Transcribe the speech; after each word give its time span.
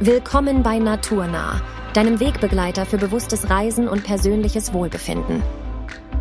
Willkommen 0.00 0.62
bei 0.62 0.78
Naturnah, 0.78 1.62
deinem 1.94 2.20
Wegbegleiter 2.20 2.84
für 2.84 2.98
bewusstes 2.98 3.48
Reisen 3.48 3.88
und 3.88 4.04
persönliches 4.04 4.74
Wohlbefinden. 4.74 5.42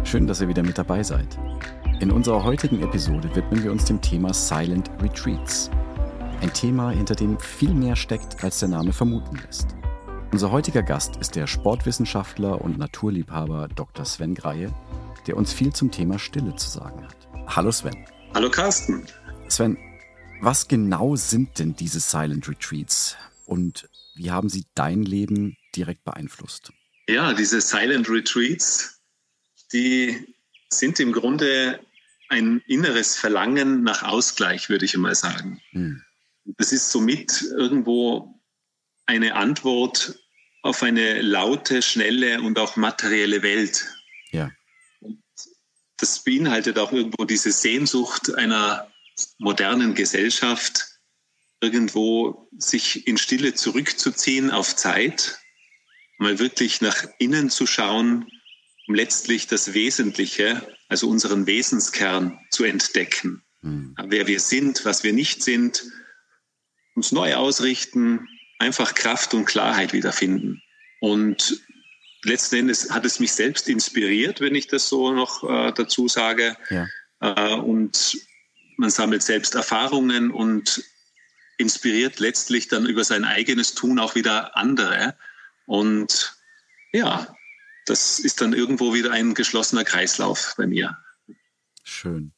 Schön, 0.05 0.27
dass 0.27 0.39
ihr 0.39 0.47
wieder 0.47 0.63
mit 0.63 0.77
dabei 0.77 1.03
seid. 1.03 1.37
In 1.99 2.09
unserer 2.09 2.45
heutigen 2.45 2.81
Episode 2.81 3.29
widmen 3.35 3.65
wir 3.65 3.73
uns 3.73 3.83
dem 3.83 3.99
Thema 3.99 4.33
Silent 4.33 4.89
Retreats. 5.01 5.69
Ein 6.39 6.53
Thema, 6.53 6.91
hinter 6.91 7.15
dem 7.15 7.37
viel 7.37 7.73
mehr 7.73 7.97
steckt, 7.97 8.45
als 8.45 8.61
der 8.61 8.69
Name 8.69 8.93
vermuten 8.93 9.41
lässt. 9.45 9.75
Unser 10.31 10.51
heutiger 10.51 10.81
Gast 10.81 11.17
ist 11.17 11.35
der 11.35 11.45
Sportwissenschaftler 11.45 12.61
und 12.61 12.77
Naturliebhaber 12.77 13.67
Dr. 13.75 14.05
Sven 14.05 14.35
Greie, 14.35 14.73
der 15.27 15.35
uns 15.35 15.51
viel 15.51 15.73
zum 15.73 15.91
Thema 15.91 16.17
Stille 16.17 16.55
zu 16.55 16.69
sagen 16.69 17.03
hat. 17.03 17.27
Hallo 17.53 17.73
Sven. 17.73 18.05
Hallo 18.33 18.49
Carsten. 18.49 19.05
Sven, 19.49 19.77
was 20.39 20.69
genau 20.69 21.17
sind 21.17 21.59
denn 21.59 21.75
diese 21.75 21.99
Silent 21.99 22.47
Retreats? 22.47 23.17
Und 23.45 23.89
wie 24.15 24.31
haben 24.31 24.49
sie 24.49 24.65
dein 24.75 25.03
Leben 25.03 25.57
direkt 25.75 26.03
beeinflusst? 26.03 26.71
Ja, 27.07 27.33
diese 27.33 27.61
Silent 27.61 28.09
Retreats, 28.09 29.01
die 29.71 30.35
sind 30.69 30.99
im 30.99 31.11
Grunde 31.11 31.79
ein 32.29 32.61
inneres 32.67 33.15
Verlangen 33.15 33.83
nach 33.83 34.03
Ausgleich, 34.03 34.69
würde 34.69 34.85
ich 34.85 34.97
mal 34.97 35.15
sagen. 35.15 35.61
Hm. 35.71 36.01
Das 36.57 36.71
ist 36.71 36.91
somit 36.91 37.41
irgendwo 37.41 38.41
eine 39.05 39.35
Antwort 39.35 40.17
auf 40.63 40.81
eine 40.81 41.21
laute, 41.21 41.81
schnelle 41.81 42.41
und 42.41 42.57
auch 42.57 42.75
materielle 42.75 43.43
Welt. 43.43 43.85
Ja. 44.31 44.51
Und 44.99 45.21
das 45.97 46.23
beinhaltet 46.23 46.79
auch 46.79 46.91
irgendwo 46.91 47.25
diese 47.25 47.51
Sehnsucht 47.51 48.33
einer 48.33 48.91
modernen 49.37 49.93
Gesellschaft, 49.93 50.94
irgendwo 51.65 52.47
sich 52.57 53.07
in 53.07 53.17
Stille 53.17 53.53
zurückzuziehen 53.53 54.51
auf 54.51 54.75
Zeit, 54.75 55.39
mal 56.17 56.39
wirklich 56.39 56.81
nach 56.81 57.05
innen 57.19 57.49
zu 57.49 57.65
schauen, 57.65 58.29
um 58.87 58.95
letztlich 58.95 59.47
das 59.47 59.73
Wesentliche, 59.73 60.65
also 60.87 61.09
unseren 61.09 61.47
Wesenskern 61.47 62.39
zu 62.51 62.63
entdecken. 62.63 63.43
Mhm. 63.61 63.95
Wer 64.05 64.27
wir 64.27 64.39
sind, 64.39 64.85
was 64.85 65.03
wir 65.03 65.11
nicht 65.11 65.43
sind, 65.43 65.83
uns 66.93 67.11
neu 67.11 67.35
ausrichten, 67.35 68.27
einfach 68.59 68.93
Kraft 68.93 69.33
und 69.33 69.45
Klarheit 69.45 69.91
wiederfinden. 69.91 70.61
Und 71.01 71.61
letzten 72.23 72.55
Endes 72.55 72.91
hat 72.91 73.05
es 73.05 73.19
mich 73.19 73.33
selbst 73.33 73.67
inspiriert, 73.67 74.39
wenn 74.39 74.55
ich 74.55 74.67
das 74.67 74.87
so 74.87 75.11
noch 75.11 75.43
äh, 75.43 75.73
dazu 75.73 76.07
sage. 76.07 76.55
Ja. 76.69 76.87
Äh, 77.19 77.55
und 77.55 78.17
man 78.77 78.89
sammelt 78.89 79.23
selbst 79.23 79.55
Erfahrungen 79.55 80.31
und 80.31 80.83
inspiriert 81.57 82.19
letztlich 82.19 82.67
dann 82.67 82.85
über 82.85 83.03
sein 83.03 83.23
eigenes 83.23 83.75
Tun 83.75 83.99
auch 83.99 84.15
wieder 84.15 84.57
andere. 84.57 85.15
Und 85.65 86.35
ja, 86.91 87.35
das 87.85 88.19
ist 88.19 88.41
dann 88.41 88.53
irgendwo 88.53 88.93
wieder 88.93 89.11
ein 89.11 89.33
geschlossener 89.33 89.83
Kreislauf 89.83 90.55
bei 90.57 90.67
mir. 90.67 90.97
Schön. 91.83 92.33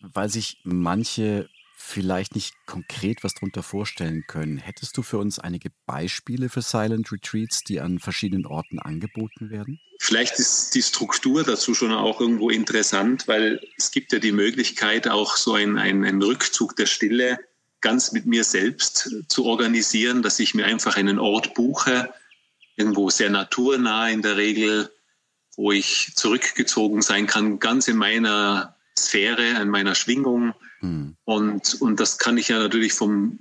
Weil 0.00 0.28
sich 0.28 0.60
manche 0.64 1.48
vielleicht 1.76 2.34
nicht 2.34 2.54
konkret 2.66 3.24
was 3.24 3.34
darunter 3.34 3.62
vorstellen 3.62 4.24
können, 4.26 4.58
hättest 4.58 4.96
du 4.96 5.02
für 5.02 5.18
uns 5.18 5.38
einige 5.38 5.70
Beispiele 5.86 6.48
für 6.48 6.62
Silent 6.62 7.10
Retreats, 7.12 7.64
die 7.64 7.80
an 7.80 7.98
verschiedenen 7.98 8.46
Orten 8.46 8.78
angeboten 8.78 9.50
werden? 9.50 9.80
Vielleicht 9.98 10.38
ist 10.38 10.74
die 10.74 10.82
Struktur 10.82 11.44
dazu 11.44 11.74
schon 11.74 11.92
auch 11.92 12.20
irgendwo 12.20 12.50
interessant, 12.50 13.28
weil 13.28 13.60
es 13.76 13.90
gibt 13.90 14.12
ja 14.12 14.18
die 14.18 14.32
Möglichkeit, 14.32 15.08
auch 15.08 15.36
so 15.36 15.54
einen, 15.54 15.78
einen 15.78 16.22
Rückzug 16.22 16.76
der 16.76 16.86
Stille 16.86 17.38
ganz 17.82 18.12
mit 18.12 18.24
mir 18.26 18.44
selbst 18.44 19.10
zu 19.28 19.44
organisieren, 19.44 20.22
dass 20.22 20.38
ich 20.38 20.54
mir 20.54 20.64
einfach 20.64 20.96
einen 20.96 21.18
Ort 21.18 21.54
buche, 21.54 22.12
irgendwo 22.76 23.10
sehr 23.10 23.28
naturnah 23.28 24.08
in 24.08 24.22
der 24.22 24.36
Regel, 24.36 24.90
wo 25.56 25.72
ich 25.72 26.12
zurückgezogen 26.14 27.02
sein 27.02 27.26
kann, 27.26 27.58
ganz 27.58 27.88
in 27.88 27.96
meiner 27.96 28.76
Sphäre, 28.98 29.60
in 29.60 29.68
meiner 29.68 29.94
Schwingung. 29.94 30.54
Mhm. 30.80 31.16
Und, 31.24 31.80
und 31.80 32.00
das 32.00 32.18
kann 32.18 32.38
ich 32.38 32.48
ja 32.48 32.58
natürlich 32.58 32.94
vom 32.94 33.38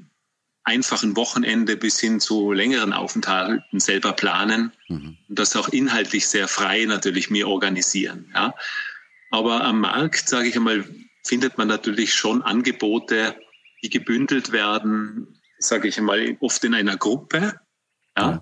einfachen 0.63 1.15
Wochenende 1.15 1.75
bis 1.77 1.99
hin 1.99 2.19
zu 2.19 2.51
längeren 2.51 2.93
Aufenthalten 2.93 3.79
selber 3.79 4.13
planen 4.13 4.71
mhm. 4.89 5.17
und 5.27 5.39
das 5.39 5.55
auch 5.55 5.69
inhaltlich 5.69 6.27
sehr 6.27 6.47
frei 6.47 6.85
natürlich 6.85 7.29
mir 7.29 7.47
organisieren. 7.47 8.29
Ja. 8.33 8.53
Aber 9.31 9.63
am 9.63 9.79
Markt, 9.79 10.29
sage 10.29 10.49
ich 10.49 10.55
einmal, 10.55 10.83
findet 11.23 11.57
man 11.57 11.67
natürlich 11.67 12.13
schon 12.13 12.41
Angebote, 12.41 13.35
die 13.83 13.89
gebündelt 13.89 14.51
werden, 14.51 15.39
sage 15.59 15.87
ich 15.87 15.99
mal, 15.99 16.37
oft 16.39 16.63
in 16.63 16.73
einer 16.73 16.97
Gruppe. 16.97 17.59
Ja. 18.17 18.41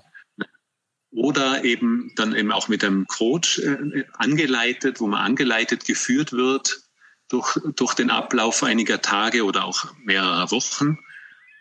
Oder 1.11 1.63
eben 1.63 2.11
dann 2.15 2.35
eben 2.35 2.51
auch 2.51 2.67
mit 2.67 2.83
einem 2.83 3.07
Coach 3.07 3.59
äh, 3.59 4.05
angeleitet, 4.13 4.99
wo 4.99 5.07
man 5.07 5.21
angeleitet 5.21 5.85
geführt 5.85 6.33
wird 6.33 6.81
durch, 7.29 7.57
durch 7.75 7.93
den 7.95 8.11
Ablauf 8.11 8.63
einiger 8.63 9.01
Tage 9.01 9.43
oder 9.43 9.65
auch 9.65 9.85
mehrerer 10.03 10.51
Wochen. 10.51 10.99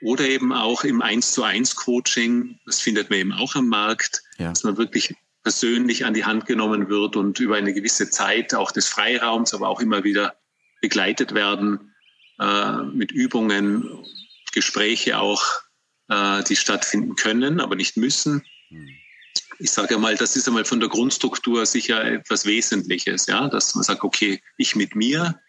Oder 0.01 0.29
eben 0.29 0.53
auch 0.53 0.85
im 0.85 1.03
1 1.03 1.33
zu 1.33 1.43
1 1.43 1.75
Coaching, 1.77 2.61
das 2.67 2.81
findet 2.81 3.11
man 3.11 3.19
eben 3.19 3.33
auch 3.33 3.57
am 3.57 3.69
Markt, 3.69 4.23
ja. 4.39 4.51
dass 4.51 4.63
man 4.65 4.77
wirklich 4.77 5.15
persönlich 5.43 6.05
an 6.05 6.15
die 6.15 6.25
Hand 6.25 6.47
genommen 6.47 6.89
wird 6.89 7.17
und 7.17 7.41
über 7.41 7.57
eine 7.57 7.73
gewisse 7.73 8.11
Zeit 8.11 8.55
auch 8.55 8.71
des 8.71 8.87
Freiraums, 8.89 9.55
aber 9.55 9.69
auch 9.69 9.81
immer 9.81 10.05
wieder 10.05 10.37
begleitet 10.81 11.35
werden 11.35 11.95
äh, 12.39 12.83
mit 12.93 13.13
Übungen, 13.13 14.05
Gespräche 14.53 15.19
auch, 15.19 15.45
äh, 16.09 16.43
die 16.45 16.57
stattfinden 16.57 17.17
können, 17.17 17.61
aber 17.61 17.77
nicht 17.77 17.97
müssen. 17.97 18.43
Hm. 18.69 18.89
Ich 19.61 19.71
sage 19.71 19.99
mal, 19.99 20.17
das 20.17 20.37
ist 20.37 20.47
einmal 20.47 20.65
von 20.65 20.81
der 20.81 20.89
Grundstruktur 20.89 21.67
sicher 21.67 22.05
etwas 22.05 22.47
Wesentliches, 22.47 23.27
ja, 23.27 23.49
dass 23.49 23.75
man 23.75 23.85
sagt, 23.85 24.05
okay, 24.05 24.41
ich 24.57 24.77
mit 24.77 24.95
mir, 24.95 25.41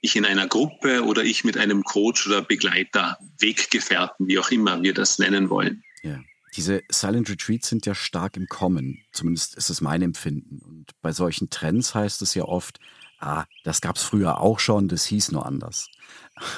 ich 0.00 0.14
in 0.14 0.24
einer 0.24 0.46
Gruppe 0.46 1.04
oder 1.04 1.24
ich 1.24 1.42
mit 1.44 1.58
einem 1.58 1.82
Coach 1.82 2.26
oder 2.26 2.42
Begleiter, 2.42 3.18
Weggefährten, 3.40 4.28
wie 4.28 4.38
auch 4.38 4.50
immer 4.50 4.82
wir 4.82 4.94
das 4.94 5.18
nennen 5.18 5.50
wollen. 5.50 5.82
Ja. 6.02 6.20
Diese 6.54 6.82
Silent 6.90 7.28
Retreats 7.28 7.68
sind 7.68 7.84
ja 7.84 7.94
stark 7.94 8.36
im 8.36 8.46
Kommen, 8.46 9.02
zumindest 9.12 9.56
ist 9.56 9.68
es 9.68 9.80
mein 9.80 10.00
Empfinden. 10.00 10.60
Und 10.60 10.86
bei 11.02 11.12
solchen 11.12 11.50
Trends 11.50 11.94
heißt 11.94 12.22
es 12.22 12.34
ja 12.34 12.44
oft, 12.44 12.78
ah, 13.18 13.44
das 13.64 13.80
gab 13.80 13.96
es 13.96 14.02
früher 14.02 14.40
auch 14.40 14.58
schon, 14.58 14.88
das 14.88 15.04
hieß 15.06 15.32
nur 15.32 15.46
anders. 15.46 15.88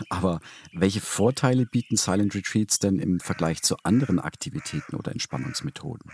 Aber 0.09 0.41
welche 0.73 1.01
Vorteile 1.01 1.67
bieten 1.67 1.97
Silent 1.97 2.35
Retreats 2.35 2.79
denn 2.79 2.99
im 2.99 3.21
Vergleich 3.21 3.63
zu 3.63 3.77
anderen 3.85 4.19
Aktivitäten 4.19 4.97
oder 4.97 5.13
Entspannungsmethoden? 5.13 6.11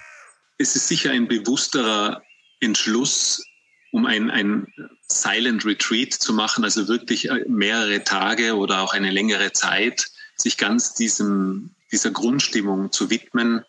Es 0.58 0.76
ist 0.76 0.88
sicher 0.88 1.10
ein 1.10 1.28
bewussterer 1.28 2.22
Entschluss, 2.60 3.44
um 3.90 4.06
ein, 4.06 4.30
ein 4.30 4.66
Silent 5.08 5.64
Retreat 5.64 6.12
zu 6.12 6.32
machen, 6.32 6.64
also 6.64 6.88
wirklich 6.88 7.30
äh, 7.30 7.44
mehrere 7.48 8.02
Tage 8.04 8.56
oder 8.56 8.80
auch 8.80 8.92
eine 8.92 9.10
längere 9.10 9.52
Zeit, 9.52 10.10
sich 10.36 10.56
ganz 10.58 10.94
diesem, 10.94 11.74
dieser 11.92 12.10
Grundstimmung 12.10 12.90
zu 12.92 13.10
widmen. 13.10 13.64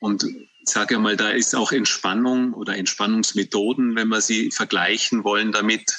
Und 0.00 0.24
ich 0.68 0.74
sage 0.74 0.98
mal, 0.98 1.16
da 1.16 1.30
ist 1.30 1.54
auch 1.54 1.72
Entspannung 1.72 2.52
oder 2.52 2.76
Entspannungsmethoden, 2.76 3.96
wenn 3.96 4.08
wir 4.08 4.20
sie 4.20 4.50
vergleichen 4.50 5.24
wollen 5.24 5.50
damit, 5.50 5.96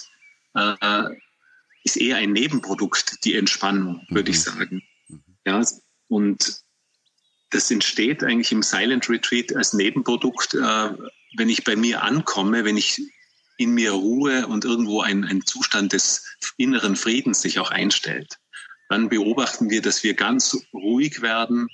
äh, 0.54 1.06
ist 1.84 1.98
eher 1.98 2.18
ein 2.18 2.34
Nebenprodukt, 2.34 3.26
die 3.26 3.36
Entspannung, 3.36 4.06
würde 4.10 4.30
mhm. 4.30 4.36
ich 4.36 4.44
sagen. 4.44 4.84
Ja, 5.48 5.64
und 6.08 6.62
das 7.50 7.72
entsteht 7.72 8.24
eigentlich 8.24 8.52
im 8.52 8.62
Silent 8.62 9.10
Retreat 9.10 9.56
als 9.56 9.74
Nebenprodukt, 9.74 10.54
äh, 10.54 10.90
wenn 11.38 11.50
ich 11.50 11.64
bei 11.64 11.76
mir 11.76 12.04
ankomme, 12.04 12.64
wenn 12.64 12.78
ich 12.78 13.02
in 13.58 13.74
mir 13.74 13.94
Ruhe 13.94 14.46
und 14.46 14.66
irgendwo 14.66 15.02
ein, 15.02 15.24
ein 15.24 15.44
Zustand 15.48 15.94
des 15.94 16.26
inneren 16.58 16.96
Friedens 16.96 17.42
sich 17.42 17.58
auch 17.58 17.72
einstellt. 17.72 18.38
Dann 18.88 19.10
beobachten 19.10 19.72
wir, 19.72 19.82
dass 19.82 20.04
wir 20.04 20.14
ganz 20.14 20.56
ruhig 20.74 21.24
werden, 21.24 21.70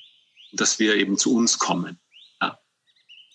dass 0.54 0.80
wir 0.80 0.96
eben 0.96 1.18
zu 1.18 1.36
uns 1.36 1.60
kommen. 1.60 2.00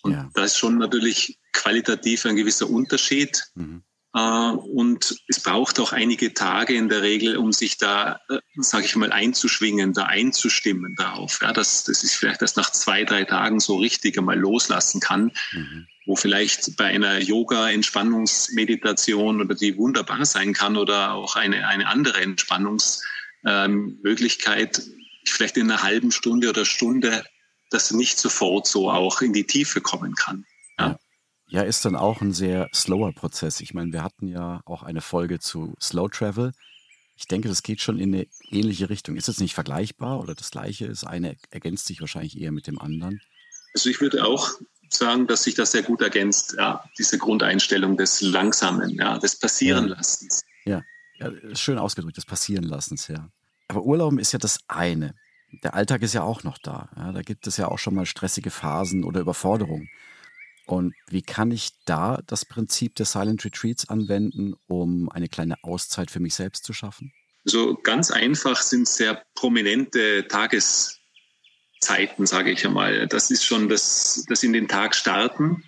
Und 0.03 0.13
ja. 0.13 0.29
da 0.33 0.43
ist 0.43 0.57
schon 0.57 0.77
natürlich 0.77 1.39
qualitativ 1.53 2.25
ein 2.25 2.35
gewisser 2.35 2.69
Unterschied. 2.69 3.43
Mhm. 3.55 3.83
Äh, 4.13 4.19
und 4.19 5.15
es 5.27 5.39
braucht 5.39 5.79
auch 5.79 5.93
einige 5.93 6.33
Tage 6.33 6.73
in 6.73 6.89
der 6.89 7.01
Regel, 7.01 7.37
um 7.37 7.53
sich 7.53 7.77
da, 7.77 8.19
äh, 8.29 8.39
sage 8.57 8.85
ich 8.85 8.95
mal, 8.95 9.11
einzuschwingen, 9.11 9.93
da 9.93 10.03
einzustimmen 10.03 10.95
darauf. 10.97 11.39
Ja, 11.41 11.51
dass 11.53 11.85
das 11.85 12.03
ist 12.03 12.13
vielleicht 12.15 12.41
erst 12.41 12.57
nach 12.57 12.71
zwei, 12.71 13.05
drei 13.05 13.23
Tagen 13.23 13.59
so 13.59 13.77
richtig 13.77 14.17
einmal 14.17 14.39
loslassen 14.39 14.99
kann, 14.99 15.31
mhm. 15.53 15.85
wo 16.05 16.15
vielleicht 16.15 16.77
bei 16.77 16.85
einer 16.85 17.19
Yoga-Entspannungsmeditation 17.19 19.41
oder 19.41 19.53
die 19.55 19.77
wunderbar 19.77 20.25
sein 20.25 20.53
kann 20.53 20.75
oder 20.75 21.13
auch 21.13 21.37
eine, 21.37 21.67
eine 21.67 21.87
andere 21.87 22.19
Entspannungsmöglichkeit, 22.21 24.79
ähm, 24.79 24.85
vielleicht 25.25 25.55
in 25.55 25.71
einer 25.71 25.83
halben 25.83 26.11
Stunde 26.11 26.49
oder 26.49 26.65
Stunde 26.65 27.23
das 27.71 27.91
nicht 27.91 28.19
sofort 28.19 28.67
so 28.67 28.91
auch 28.91 29.21
in 29.21 29.33
die 29.33 29.45
Tiefe 29.45 29.81
kommen 29.81 30.13
kann. 30.15 30.45
Ja. 30.77 30.97
Ja, 31.47 31.63
ist 31.63 31.83
dann 31.83 31.97
auch 31.97 32.21
ein 32.21 32.31
sehr 32.31 32.69
slower 32.73 33.11
Prozess. 33.13 33.59
Ich 33.59 33.73
meine, 33.73 33.91
wir 33.91 34.03
hatten 34.03 34.27
ja 34.27 34.61
auch 34.65 34.83
eine 34.83 35.01
Folge 35.01 35.39
zu 35.39 35.73
Slow 35.81 36.07
Travel. 36.09 36.53
Ich 37.17 37.27
denke, 37.27 37.49
das 37.49 37.61
geht 37.61 37.81
schon 37.81 37.99
in 37.99 38.15
eine 38.15 38.27
ähnliche 38.49 38.89
Richtung. 38.89 39.17
Ist 39.17 39.27
das 39.27 39.39
nicht 39.39 39.53
vergleichbar 39.53 40.21
oder 40.21 40.33
das 40.33 40.51
Gleiche? 40.51 40.87
Das 40.87 41.03
eine 41.03 41.35
ergänzt 41.49 41.87
sich 41.87 41.99
wahrscheinlich 41.99 42.39
eher 42.39 42.53
mit 42.53 42.67
dem 42.67 42.79
anderen. 42.79 43.21
Also 43.73 43.89
ich 43.89 43.99
würde 43.99 44.25
auch 44.25 44.51
sagen, 44.89 45.27
dass 45.27 45.43
sich 45.43 45.55
das 45.55 45.71
sehr 45.71 45.83
gut 45.83 46.01
ergänzt, 46.01 46.55
ja, 46.57 46.83
diese 46.97 47.17
Grundeinstellung 47.17 47.97
des 47.97 48.21
Langsamen, 48.21 48.89
ja, 48.91 49.17
des 49.17 49.37
Passierenlassens. 49.37 50.43
Ja, 50.65 50.83
ja 51.17 51.31
schön 51.55 51.77
ausgedrückt, 51.77 52.17
des 52.17 52.25
Passierenlassens, 52.25 53.07
ja. 53.07 53.29
Aber 53.67 53.83
Urlauben 53.83 54.19
ist 54.19 54.31
ja 54.31 54.39
das 54.39 54.59
eine. 54.67 55.15
Der 55.63 55.73
Alltag 55.73 56.01
ist 56.01 56.13
ja 56.13 56.23
auch 56.23 56.43
noch 56.43 56.57
da. 56.57 56.89
Ja, 56.95 57.11
da 57.11 57.21
gibt 57.21 57.47
es 57.47 57.57
ja 57.57 57.67
auch 57.67 57.79
schon 57.79 57.95
mal 57.95 58.05
stressige 58.05 58.51
Phasen 58.51 59.03
oder 59.03 59.19
Überforderungen. 59.19 59.89
Und 60.65 60.95
wie 61.07 61.21
kann 61.21 61.51
ich 61.51 61.71
da 61.85 62.21
das 62.27 62.45
Prinzip 62.45 62.95
des 62.95 63.11
Silent 63.11 63.43
Retreats 63.43 63.89
anwenden, 63.89 64.55
um 64.67 65.09
eine 65.09 65.27
kleine 65.27 65.61
Auszeit 65.63 66.09
für 66.11 66.19
mich 66.19 66.35
selbst 66.35 66.63
zu 66.63 66.71
schaffen? 66.73 67.11
So 67.43 67.75
ganz 67.75 68.11
einfach 68.11 68.61
sind 68.61 68.87
sehr 68.87 69.23
prominente 69.33 70.27
Tageszeiten, 70.27 70.99
sage 72.25 72.51
ich 72.51 72.65
einmal. 72.65 73.07
Das 73.07 73.31
ist 73.31 73.43
schon 73.43 73.67
das, 73.67 74.23
das 74.29 74.43
in 74.43 74.53
den 74.53 74.67
Tag 74.67 74.95
starten, 74.95 75.63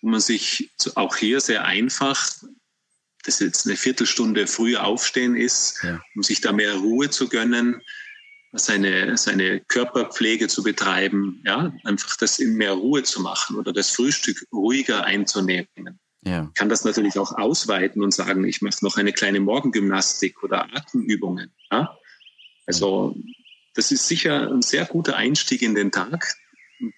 wo 0.00 0.08
man 0.08 0.20
sich 0.20 0.72
auch 0.94 1.16
hier 1.16 1.40
sehr 1.40 1.64
einfach, 1.64 2.30
das 3.24 3.40
jetzt 3.40 3.66
eine 3.66 3.76
Viertelstunde 3.76 4.46
früher 4.46 4.84
aufstehen 4.84 5.36
ist, 5.36 5.82
ja. 5.82 6.00
um 6.14 6.22
sich 6.22 6.40
da 6.40 6.52
mehr 6.52 6.76
Ruhe 6.76 7.10
zu 7.10 7.28
gönnen, 7.28 7.82
seine, 8.52 9.16
seine 9.16 9.60
Körperpflege 9.60 10.48
zu 10.48 10.62
betreiben, 10.62 11.42
ja, 11.44 11.72
einfach 11.84 12.16
das 12.16 12.38
in 12.38 12.54
mehr 12.54 12.72
Ruhe 12.72 13.02
zu 13.02 13.20
machen 13.20 13.56
oder 13.56 13.72
das 13.72 13.90
Frühstück 13.90 14.44
ruhiger 14.52 15.04
einzunehmen. 15.04 15.98
Ja. 16.22 16.48
Ich 16.48 16.54
kann 16.54 16.68
das 16.68 16.84
natürlich 16.84 17.18
auch 17.18 17.32
ausweiten 17.32 18.02
und 18.02 18.12
sagen, 18.12 18.44
ich 18.44 18.62
mache 18.62 18.84
noch 18.84 18.96
eine 18.96 19.12
kleine 19.12 19.40
Morgengymnastik 19.40 20.42
oder 20.42 20.64
Atemübungen. 20.74 21.52
Ja? 21.70 21.96
Also 22.66 23.14
das 23.74 23.92
ist 23.92 24.08
sicher 24.08 24.50
ein 24.50 24.62
sehr 24.62 24.84
guter 24.86 25.16
Einstieg 25.16 25.62
in 25.62 25.74
den 25.74 25.92
Tag. 25.92 26.34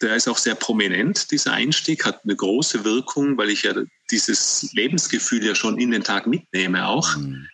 Der 0.03 0.15
ist 0.15 0.29
auch 0.29 0.39
sehr 0.39 0.55
prominent, 0.55 1.31
dieser 1.31 1.53
Einstieg, 1.53 2.05
hat 2.05 2.25
eine 2.25 2.37
große 2.37 2.85
Wirkung, 2.85 3.39
weil 3.39 3.51
ich 3.51 3.63
ja 3.63 3.75
dieses 4.11 4.71
Lebensgefühl 4.73 5.45
ja 5.45 5.55
schon 5.55 5.79
in 5.79 5.91
den 5.91 6.05
Tag 6.05 6.27
mitnehme 6.27 6.87
auch. 6.87 7.17
Mhm. 7.17 7.47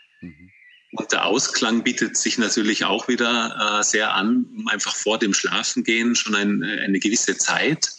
Und 0.97 1.13
der 1.13 1.25
Ausklang 1.25 1.83
bietet 1.83 2.17
sich 2.17 2.39
natürlich 2.39 2.85
auch 2.85 3.09
wieder 3.09 3.79
äh, 3.79 3.83
sehr 3.83 4.15
an, 4.15 4.47
um 4.57 4.69
einfach 4.69 4.95
vor 4.97 5.19
dem 5.19 5.35
Schlafengehen 5.35 6.15
schon 6.15 6.35
ein, 6.35 6.63
äh, 6.63 6.81
eine 6.81 6.99
gewisse 6.99 7.37
Zeit 7.37 7.91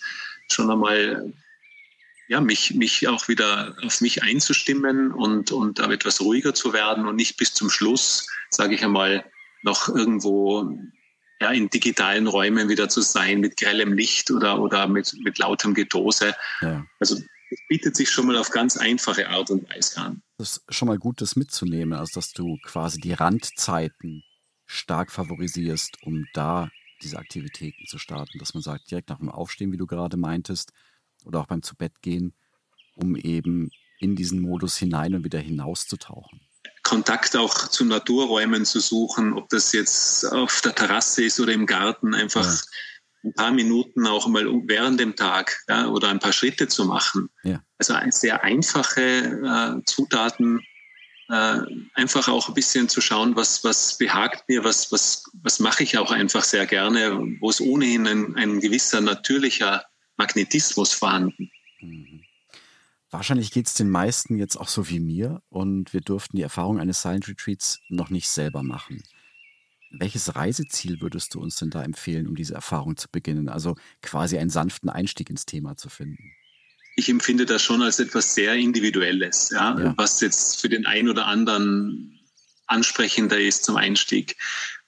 schon 0.49 0.71
einmal 0.71 1.33
ja, 2.27 2.41
mich, 2.41 2.73
mich 2.73 3.07
auch 3.07 3.27
wieder 3.27 3.75
auf 3.83 4.01
mich 4.01 4.23
einzustimmen 4.23 5.11
und, 5.13 5.51
und 5.51 5.79
aber 5.79 5.94
etwas 5.94 6.19
ruhiger 6.19 6.53
zu 6.53 6.73
werden 6.73 7.07
und 7.07 7.15
nicht 7.15 7.38
bis 7.38 7.53
zum 7.53 7.69
Schluss, 7.69 8.27
sage 8.49 8.75
ich 8.75 8.83
einmal, 8.83 9.23
noch 9.63 9.88
irgendwo 9.88 10.77
ja, 11.41 11.51
in 11.51 11.69
digitalen 11.69 12.27
Räumen 12.27 12.67
wieder 12.69 12.89
zu 12.89 13.01
sein 13.01 13.39
mit 13.39 13.57
grellem 13.57 13.93
Licht 13.93 14.31
oder, 14.31 14.59
oder 14.59 14.88
mit, 14.88 15.13
mit 15.23 15.38
lautem 15.38 15.73
Getose. 15.73 16.35
Ja. 16.61 16.85
Also 17.00 17.17
es 17.49 17.59
bietet 17.67 17.95
sich 17.95 18.09
schon 18.09 18.27
mal 18.27 18.38
auf 18.38 18.49
ganz 18.49 18.77
einfache 18.77 19.29
Art 19.29 19.49
und 19.49 19.69
Weise 19.69 19.99
an. 20.01 20.21
Das 20.38 20.57
ist 20.57 20.75
schon 20.75 20.88
mal 20.88 20.97
gut, 20.97 21.21
das 21.21 21.35
mitzunehmen, 21.35 21.94
also 21.94 22.19
dass 22.19 22.31
du 22.31 22.57
quasi 22.63 22.99
die 22.99 23.13
Randzeiten 23.13 24.23
stark 24.65 25.11
favorisierst, 25.11 26.03
um 26.03 26.25
da 26.33 26.69
diese 27.01 27.17
Aktivitäten 27.17 27.85
zu 27.88 27.97
starten, 27.97 28.39
dass 28.39 28.53
man 28.53 28.63
sagt, 28.63 28.91
direkt 28.91 29.09
nach 29.09 29.19
dem 29.19 29.29
Aufstehen, 29.29 29.71
wie 29.71 29.77
du 29.77 29.85
gerade 29.85 30.17
meintest, 30.17 30.71
oder 31.25 31.41
auch 31.41 31.47
beim 31.47 31.63
Zubettgehen, 31.63 32.33
um 32.95 33.15
eben 33.15 33.69
in 34.00 34.15
diesen 34.15 34.41
Modus 34.41 34.77
hinein 34.77 35.15
und 35.15 35.23
wieder 35.23 35.39
hinauszutauchen. 35.39 36.41
Kontakt 36.83 37.35
auch 37.35 37.67
zu 37.69 37.85
Naturräumen 37.85 38.65
zu 38.65 38.79
suchen, 38.79 39.33
ob 39.33 39.50
das 39.50 39.73
jetzt 39.73 40.25
auf 40.25 40.61
der 40.61 40.75
Terrasse 40.75 41.23
ist 41.23 41.39
oder 41.39 41.53
im 41.53 41.65
Garten, 41.65 42.13
einfach 42.13 42.45
ja 42.45 42.61
ein 43.27 43.33
paar 43.33 43.51
Minuten 43.51 44.07
auch 44.07 44.27
mal 44.27 44.45
während 44.65 45.00
dem 45.00 45.15
Tag 45.15 45.63
ja, 45.68 45.88
oder 45.88 46.09
ein 46.09 46.19
paar 46.19 46.33
Schritte 46.33 46.68
zu 46.68 46.85
machen. 46.85 47.29
Ja. 47.44 47.62
Also 47.77 47.95
sehr 48.09 48.44
einfache 48.44 49.01
äh, 49.01 49.83
Zutaten, 49.85 50.62
äh, 51.29 51.59
einfach 51.94 52.27
auch 52.27 52.47
ein 52.47 52.53
bisschen 52.53 52.89
zu 52.89 53.01
schauen, 53.01 53.35
was, 53.35 53.63
was 53.63 53.97
behagt 53.97 54.47
mir, 54.47 54.63
was, 54.63 54.91
was, 54.91 55.24
was 55.44 55.59
mache 55.59 55.83
ich 55.83 55.97
auch 55.97 56.12
einfach 56.12 56.44
sehr 56.44 56.65
gerne, 56.65 57.19
wo 57.39 57.50
ist 57.50 57.62
ohnehin 57.62 58.07
ein, 58.07 58.35
ein 58.35 58.59
gewisser 58.59 59.01
natürlicher 59.01 59.83
Magnetismus 60.15 60.94
vorhanden. 60.94 61.51
Mhm. 61.81 62.24
Wahrscheinlich 63.09 63.51
geht 63.51 63.68
es 63.68 63.74
den 63.74 63.89
meisten 63.89 64.38
jetzt 64.38 64.57
auch 64.57 64.68
so 64.68 64.89
wie 64.89 65.00
mir 65.00 65.41
und 65.50 65.94
wir 65.94 66.01
durften 66.01 66.35
die 66.35 66.44
Erfahrung 66.44 66.79
eines 66.79 67.01
Silent 67.01 67.27
Retreats 67.27 67.79
noch 67.88 68.09
nicht 68.09 68.29
selber 68.29 68.63
machen. 68.63 69.01
Welches 69.89 70.36
Reiseziel 70.36 71.01
würdest 71.01 71.34
du 71.34 71.39
uns 71.39 71.56
denn 71.56 71.69
da 71.69 71.84
empfehlen, 71.84 72.28
um 72.28 72.36
diese 72.36 72.54
Erfahrung 72.54 72.98
zu 72.98 73.07
beginnen? 73.10 73.50
Also 73.50 73.75
quasi 74.01 74.38
einen 74.38 74.50
sanften 74.50 74.89
Einstieg 74.89 75.30
ins 75.30 75.45
Thema 75.45 75.78
zu 75.78 75.89
finden. 75.89 76.31
Ich 76.95 77.10
empfinde 77.10 77.45
das 77.45 77.62
schon 77.62 77.81
als 77.81 78.00
etwas 78.00 78.34
sehr 78.34 78.56
Individuelles, 78.56 79.51
ja, 79.51 79.78
ja. 79.80 79.94
was 79.98 80.19
jetzt 80.19 80.60
für 80.60 80.68
den 80.68 80.86
einen 80.86 81.10
oder 81.10 81.28
anderen 81.28 82.19
ansprechender 82.66 83.39
ist 83.39 83.63
zum 83.63 83.78
Einstieg. 83.78 84.36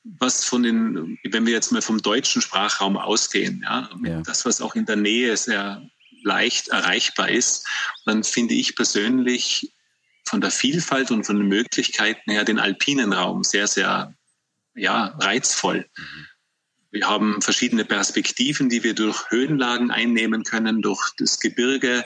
Was 0.03 0.43
von 0.43 0.63
den, 0.63 1.19
wenn 1.29 1.45
wir 1.45 1.53
jetzt 1.53 1.71
mal 1.71 1.81
vom 1.81 2.01
deutschen 2.01 2.41
Sprachraum 2.41 2.97
ausgehen, 2.97 3.61
ja, 3.63 3.89
ja. 4.03 4.21
das, 4.21 4.45
was 4.45 4.59
auch 4.59 4.75
in 4.75 4.85
der 4.85 4.95
Nähe 4.95 5.37
sehr 5.37 5.87
leicht 6.23 6.69
erreichbar 6.69 7.29
ist, 7.29 7.67
dann 8.05 8.23
finde 8.23 8.55
ich 8.55 8.75
persönlich 8.75 9.73
von 10.25 10.41
der 10.41 10.51
Vielfalt 10.51 11.11
und 11.11 11.25
von 11.25 11.37
den 11.37 11.47
Möglichkeiten 11.47 12.31
her 12.31 12.43
den 12.43 12.59
alpinen 12.59 13.13
Raum 13.13 13.43
sehr, 13.43 13.67
sehr 13.67 14.13
ja, 14.75 15.17
reizvoll. 15.19 15.85
Mhm. 15.97 16.25
Wir 16.91 17.07
haben 17.07 17.41
verschiedene 17.41 17.85
Perspektiven, 17.85 18.69
die 18.69 18.83
wir 18.83 18.95
durch 18.95 19.29
Höhenlagen 19.29 19.91
einnehmen 19.91 20.43
können, 20.43 20.81
durch 20.81 21.11
das 21.17 21.39
Gebirge. 21.39 22.03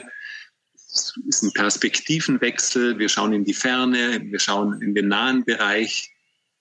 Es 0.74 1.14
ist 1.26 1.42
ein 1.42 1.52
Perspektivenwechsel. 1.52 2.98
Wir 2.98 3.08
schauen 3.08 3.32
in 3.32 3.44
die 3.44 3.54
Ferne, 3.54 4.20
wir 4.22 4.38
schauen 4.38 4.82
in 4.82 4.94
den 4.94 5.08
nahen 5.08 5.44
Bereich. 5.44 6.12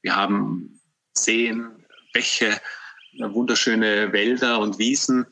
Wir 0.01 0.15
haben 0.15 0.79
Seen, 1.13 1.85
Bäche, 2.13 2.61
wunderschöne 3.19 4.13
Wälder 4.13 4.59
und 4.59 4.79
Wiesen. 4.79 5.25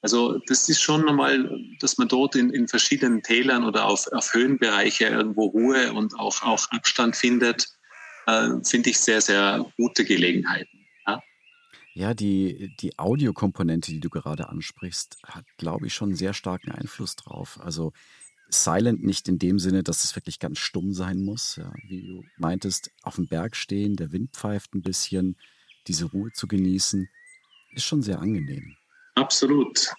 Also 0.00 0.38
das 0.46 0.68
ist 0.68 0.80
schon 0.80 1.04
nochmal, 1.04 1.50
dass 1.80 1.98
man 1.98 2.08
dort 2.08 2.34
in, 2.34 2.50
in 2.50 2.66
verschiedenen 2.66 3.22
Tälern 3.22 3.64
oder 3.64 3.84
auf, 3.84 4.06
auf 4.12 4.32
Höhenbereiche 4.32 5.06
irgendwo 5.06 5.46
Ruhe 5.46 5.92
und 5.92 6.18
auch, 6.18 6.42
auch 6.42 6.70
Abstand 6.70 7.14
findet 7.14 7.77
äh, 8.28 8.62
finde 8.62 8.90
ich 8.90 8.98
sehr, 8.98 9.20
sehr 9.20 9.64
gute 9.76 10.04
Gelegenheiten. 10.04 10.86
Ja, 11.06 11.22
ja 11.94 12.14
die, 12.14 12.74
die 12.78 12.98
Audiokomponente, 12.98 13.90
die 13.90 14.00
du 14.00 14.10
gerade 14.10 14.48
ansprichst, 14.48 15.18
hat, 15.24 15.46
glaube 15.56 15.86
ich, 15.86 15.94
schon 15.94 16.10
einen 16.10 16.16
sehr 16.16 16.34
starken 16.34 16.70
Einfluss 16.70 17.16
drauf. 17.16 17.58
Also 17.62 17.92
Silent 18.50 19.02
nicht 19.02 19.28
in 19.28 19.38
dem 19.38 19.58
Sinne, 19.58 19.82
dass 19.82 20.04
es 20.04 20.14
wirklich 20.14 20.38
ganz 20.38 20.58
stumm 20.58 20.92
sein 20.92 21.22
muss. 21.22 21.56
Ja, 21.56 21.72
wie 21.86 22.06
du 22.06 22.24
meintest, 22.36 22.90
auf 23.02 23.16
dem 23.16 23.28
Berg 23.28 23.56
stehen, 23.56 23.96
der 23.96 24.12
Wind 24.12 24.32
pfeift 24.32 24.74
ein 24.74 24.82
bisschen, 24.82 25.36
diese 25.86 26.04
Ruhe 26.04 26.30
zu 26.32 26.46
genießen, 26.46 27.08
ist 27.72 27.84
schon 27.84 28.02
sehr 28.02 28.20
angenehm. 28.20 28.76
Absolut. 29.14 29.90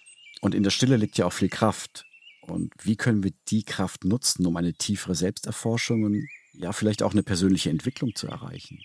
Und 0.42 0.54
in 0.54 0.64
der 0.64 0.70
Stille 0.70 0.98
liegt 0.98 1.18
ja 1.18 1.26
auch 1.26 1.34
viel 1.34 1.50
Kraft. 1.50 2.06
Und 2.42 2.74
wie 2.84 2.96
können 2.96 3.24
wir 3.24 3.32
die 3.50 3.64
Kraft 3.64 4.06
nutzen, 4.06 4.46
um 4.46 4.56
eine 4.56 4.74
tiefere 4.74 5.16
Selbsterforschung 5.16 6.04
und 6.04 6.28
ja, 6.60 6.74
vielleicht 6.74 7.02
auch 7.04 7.14
eine 7.14 7.24
persönliche 7.24 7.70
Entwicklung 7.70 8.16
zu 8.16 8.28
erreichen. 8.28 8.84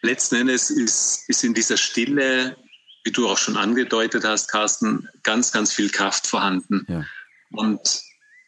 Letzten 0.00 0.36
Endes 0.36 0.70
ist, 0.70 1.28
ist 1.28 1.44
in 1.44 1.54
dieser 1.54 1.76
Stille, 1.76 2.56
wie 3.04 3.12
du 3.12 3.28
auch 3.28 3.38
schon 3.38 3.56
angedeutet 3.56 4.24
hast, 4.24 4.48
Carsten, 4.48 5.08
ganz, 5.22 5.52
ganz 5.52 5.72
viel 5.72 5.90
Kraft 5.90 6.26
vorhanden. 6.26 6.86
Ja. 6.88 7.04
Und 7.50 8.02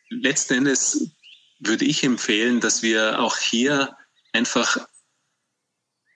letzten 0.09 0.54
Endes 0.54 1.11
würde 1.61 1.85
ich 1.85 2.02
empfehlen, 2.02 2.61
dass 2.61 2.83
wir 2.83 3.21
auch 3.21 3.37
hier 3.37 3.97
einfach 4.33 4.78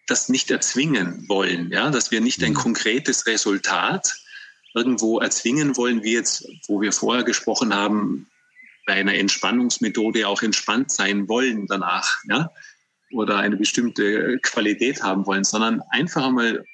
das 0.07 0.29
nicht 0.31 0.51
erzwingen 0.51 1.29
wollen, 1.29 1.71
ja, 1.71 1.91
dass 1.91 2.11
wir 2.11 2.21
nicht 2.21 2.43
ein 2.43 2.53
mhm. 2.53 2.57
konkretes 2.57 3.27
Resultat 3.27 4.15
irgendwo 4.75 5.21
erzwingen 5.21 5.77
wollen, 5.77 6.03
wie 6.03 6.15
jetzt, 6.15 6.49
wo 6.67 6.81
wir 6.81 6.93
vorher 6.93 7.25
gesprochen 7.25 7.75
haben, 7.75 8.27
bei 8.89 8.95
einer 8.95 9.15
Entspannungsmethode 9.15 10.27
auch 10.27 10.43
entspannt 10.43 10.91
sein 10.91 11.29
wollen 11.29 11.67
danach, 11.67 12.19
ja, 12.27 12.51
oder 13.13 13.37
eine 13.37 13.57
bestimmte 13.57 14.39
Qualität 14.39 15.03
haben 15.03 15.27
wollen, 15.27 15.45
sondern 15.45 15.83
einfach 15.91 16.27
einmal 16.27 16.65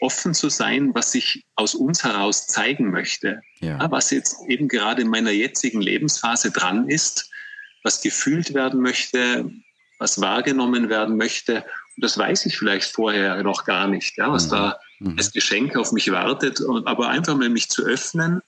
offen 0.00 0.32
zu 0.32 0.48
sein, 0.48 0.94
was 0.94 1.12
sich 1.12 1.44
aus 1.56 1.74
uns 1.74 2.02
heraus 2.02 2.46
zeigen 2.46 2.90
möchte, 2.90 3.42
ja. 3.60 3.78
Ja, 3.78 3.90
was 3.90 4.10
jetzt 4.10 4.36
eben 4.48 4.66
gerade 4.66 5.02
in 5.02 5.08
meiner 5.08 5.30
jetzigen 5.30 5.82
Lebensphase 5.82 6.50
dran 6.50 6.88
ist, 6.88 7.30
was 7.82 8.00
gefühlt 8.00 8.54
werden 8.54 8.80
möchte, 8.80 9.50
was 9.98 10.20
wahrgenommen 10.22 10.88
werden 10.88 11.18
möchte. 11.18 11.64
Und 11.96 12.04
das 12.04 12.16
weiß 12.16 12.46
ich 12.46 12.56
vielleicht 12.56 12.92
vorher 12.92 13.42
noch 13.42 13.64
gar 13.66 13.88
nicht, 13.88 14.16
ja, 14.16 14.32
was 14.32 14.46
mhm. 14.46 14.50
da 14.50 14.80
mhm. 15.00 15.18
als 15.18 15.32
Geschenk 15.32 15.76
auf 15.76 15.92
mich 15.92 16.10
wartet. 16.10 16.60
Aber 16.86 17.08
einfach 17.08 17.36
mal 17.36 17.50
mich 17.50 17.68
zu 17.68 17.84
öffnen 17.84 18.40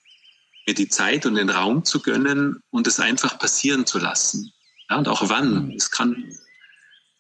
mir 0.71 0.75
die 0.75 0.89
Zeit 0.89 1.27
und 1.27 1.35
den 1.35 1.51
Raum 1.51 1.85
zu 1.85 2.01
gönnen 2.01 2.63
und 2.71 2.87
es 2.87 3.01
einfach 3.01 3.39
passieren 3.39 3.87
zu 3.87 3.99
lassen. 3.99 4.53
Ja, 4.89 4.99
und 4.99 5.09
auch 5.09 5.29
wann. 5.29 5.67
Mhm. 5.67 5.73
Es 5.73 5.91
kann 5.91 6.33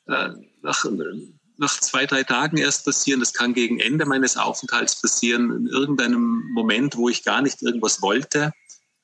äh, 0.07 0.30
nach, 0.62 0.85
nach 1.57 1.80
zwei, 1.80 2.07
drei 2.07 2.23
Tagen 2.23 2.59
erst 2.59 2.85
passieren. 2.85 3.21
Das 3.21 3.33
kann 3.33 3.52
gegen 3.52 3.80
Ende 3.80 4.07
meines 4.07 4.37
Aufenthalts 4.37 5.00
passieren, 5.00 5.50
in 5.50 5.66
irgendeinem 5.66 6.49
Moment, 6.52 6.97
wo 6.97 7.09
ich 7.09 7.25
gar 7.25 7.42
nicht 7.42 7.61
irgendwas 7.62 8.00
wollte. 8.02 8.52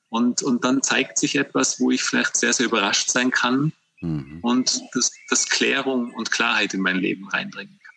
Und, 0.09 0.41
und 0.41 0.63
dann 0.63 0.81
zeigt 0.81 1.17
sich 1.17 1.35
etwas, 1.35 1.79
wo 1.81 1.91
ich 1.91 2.01
vielleicht 2.01 2.37
sehr, 2.37 2.53
sehr 2.53 2.67
überrascht 2.67 3.09
sein 3.09 3.29
kann 3.29 3.73
mhm. 3.99 4.39
und 4.41 4.81
das, 4.93 5.11
das 5.29 5.49
Klärung 5.49 6.13
und 6.13 6.31
Klarheit 6.31 6.73
in 6.73 6.79
mein 6.79 6.95
Leben 6.95 7.27
reinbringen 7.27 7.77
kann. 7.83 7.95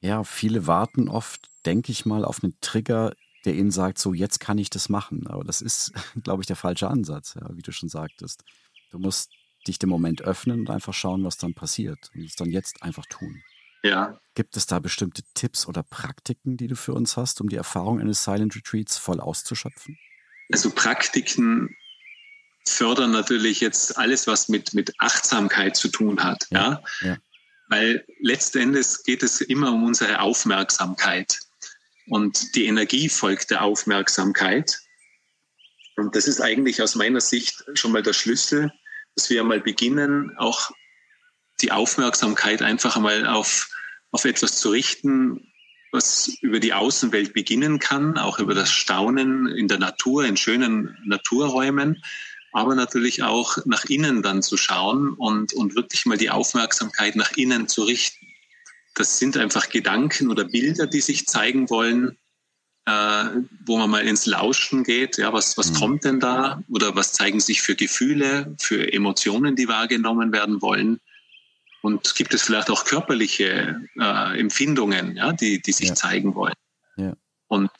Ja, 0.00 0.24
viele 0.24 0.66
warten 0.66 1.08
oft, 1.08 1.48
denke 1.64 1.92
ich 1.92 2.06
mal, 2.06 2.24
auf 2.24 2.42
einen 2.42 2.56
Trigger, 2.60 3.12
der 3.44 3.54
ihnen 3.54 3.70
sagt, 3.70 3.98
so 3.98 4.14
jetzt 4.14 4.40
kann 4.40 4.58
ich 4.58 4.70
das 4.70 4.88
machen. 4.88 5.26
Aber 5.26 5.44
das 5.44 5.60
ist, 5.60 5.92
glaube 6.22 6.42
ich, 6.42 6.46
der 6.46 6.56
falsche 6.56 6.88
Ansatz, 6.88 7.34
ja, 7.34 7.48
wie 7.56 7.62
du 7.62 7.72
schon 7.72 7.88
sagtest. 7.88 8.42
Du 8.90 8.98
musst 8.98 9.30
dich 9.66 9.78
dem 9.78 9.90
Moment 9.90 10.22
öffnen 10.22 10.60
und 10.60 10.70
einfach 10.70 10.94
schauen, 10.94 11.24
was 11.24 11.36
dann 11.36 11.54
passiert 11.54 12.10
und 12.14 12.24
es 12.24 12.36
dann 12.36 12.50
jetzt 12.50 12.82
einfach 12.82 13.06
tun. 13.06 13.42
Ja. 13.82 14.18
Gibt 14.34 14.56
es 14.56 14.66
da 14.66 14.78
bestimmte 14.78 15.22
Tipps 15.34 15.66
oder 15.66 15.82
Praktiken, 15.82 16.56
die 16.56 16.66
du 16.66 16.76
für 16.76 16.94
uns 16.94 17.16
hast, 17.16 17.40
um 17.40 17.48
die 17.48 17.56
Erfahrung 17.56 18.00
eines 18.00 18.24
Silent 18.24 18.56
Retreats 18.56 18.98
voll 18.98 19.20
auszuschöpfen? 19.20 19.98
Also 20.52 20.70
Praktiken 20.70 21.76
fördern 22.66 23.12
natürlich 23.12 23.60
jetzt 23.60 23.98
alles, 23.98 24.26
was 24.26 24.48
mit, 24.48 24.74
mit 24.74 24.92
Achtsamkeit 24.98 25.76
zu 25.76 25.88
tun 25.88 26.22
hat. 26.22 26.46
Ja, 26.50 26.82
ja. 27.00 27.08
ja. 27.08 27.16
Weil 27.68 28.04
letztendlich 28.20 28.86
geht 29.04 29.22
es 29.22 29.40
immer 29.40 29.72
um 29.72 29.84
unsere 29.84 30.20
Aufmerksamkeit. 30.20 31.38
Und 32.08 32.54
die 32.54 32.66
Energie 32.66 33.08
folgt 33.08 33.50
der 33.50 33.62
Aufmerksamkeit. 33.62 34.78
Und 35.96 36.14
das 36.14 36.26
ist 36.26 36.40
eigentlich 36.40 36.80
aus 36.82 36.94
meiner 36.94 37.20
Sicht 37.20 37.64
schon 37.74 37.92
mal 37.92 38.02
der 38.02 38.12
Schlüssel, 38.12 38.72
dass 39.14 39.30
wir 39.30 39.42
mal 39.44 39.60
beginnen, 39.60 40.36
auch 40.38 40.70
die 41.60 41.72
Aufmerksamkeit 41.72 42.62
einfach 42.62 42.96
einmal 42.96 43.26
auf, 43.26 43.68
auf 44.12 44.24
etwas 44.24 44.58
zu 44.58 44.70
richten, 44.70 45.52
was 45.90 46.28
über 46.40 46.60
die 46.60 46.72
Außenwelt 46.72 47.32
beginnen 47.32 47.78
kann, 47.78 48.18
auch 48.18 48.38
über 48.38 48.54
das 48.54 48.70
Staunen 48.70 49.46
in 49.46 49.68
der 49.68 49.78
Natur, 49.78 50.24
in 50.24 50.36
schönen 50.36 50.96
Naturräumen, 51.04 52.02
aber 52.52 52.74
natürlich 52.74 53.22
auch 53.22 53.58
nach 53.64 53.84
innen 53.86 54.22
dann 54.22 54.42
zu 54.42 54.56
schauen 54.56 55.14
und, 55.14 55.52
und 55.54 55.74
wirklich 55.74 56.06
mal 56.06 56.18
die 56.18 56.30
Aufmerksamkeit 56.30 57.16
nach 57.16 57.32
innen 57.32 57.68
zu 57.68 57.84
richten. 57.84 58.27
Das 58.98 59.16
sind 59.18 59.36
einfach 59.36 59.68
Gedanken 59.68 60.28
oder 60.28 60.44
Bilder, 60.44 60.88
die 60.88 61.00
sich 61.00 61.26
zeigen 61.26 61.70
wollen, 61.70 62.18
äh, 62.84 63.24
wo 63.64 63.78
man 63.78 63.90
mal 63.90 64.04
ins 64.04 64.26
Lauschen 64.26 64.82
geht. 64.82 65.18
Ja, 65.18 65.32
was, 65.32 65.56
was 65.56 65.70
mhm. 65.70 65.76
kommt 65.76 66.04
denn 66.04 66.18
da? 66.18 66.62
Oder 66.68 66.96
was 66.96 67.12
zeigen 67.12 67.38
sich 67.38 67.62
für 67.62 67.76
Gefühle, 67.76 68.56
für 68.58 68.92
Emotionen, 68.92 69.54
die 69.54 69.68
wahrgenommen 69.68 70.32
werden 70.32 70.60
wollen? 70.62 70.98
Und 71.80 72.16
gibt 72.16 72.34
es 72.34 72.42
vielleicht 72.42 72.70
auch 72.70 72.84
körperliche 72.84 73.80
äh, 74.00 74.40
Empfindungen, 74.40 75.16
ja, 75.16 75.32
die, 75.32 75.62
die 75.62 75.72
sich 75.72 75.90
ja. 75.90 75.94
zeigen 75.94 76.34
wollen? 76.34 76.54
Ja. 76.96 77.14
Und 77.46 77.70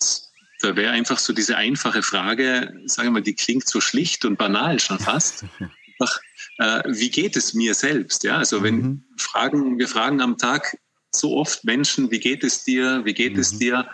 da 0.61 0.77
wäre 0.77 0.93
einfach 0.93 1.19
so 1.19 1.33
diese 1.33 1.57
einfache 1.57 2.03
Frage, 2.03 2.73
sagen 2.87 3.09
wir 3.09 3.13
mal, 3.13 3.23
die 3.23 3.35
klingt 3.35 3.67
so 3.67 3.81
schlicht 3.81 4.25
und 4.25 4.37
banal 4.37 4.79
schon 4.79 5.01
fast. 5.01 5.45
Einfach, 6.01 6.21
äh, 6.59 6.83
wie 6.87 7.11
geht 7.11 7.37
es 7.37 7.55
mir 7.55 7.75
selbst? 7.75 8.23
Ja, 8.23 8.37
also 8.37 8.63
wenn 8.63 8.77
mhm. 8.77 9.05
Fragen, 9.17 9.81
wir 9.81 9.89
fragen 9.89 10.21
am 10.21 10.39
Tag 10.39 10.79
so 11.15 11.37
oft 11.37 11.65
Menschen, 11.65 12.11
wie 12.11 12.21
geht 12.21 12.45
es 12.45 12.65
dir? 12.65 13.03
Wie 13.05 13.15
geht 13.15 13.35
mhm. 13.35 13.41
es 13.41 13.59
dir? 13.59 13.88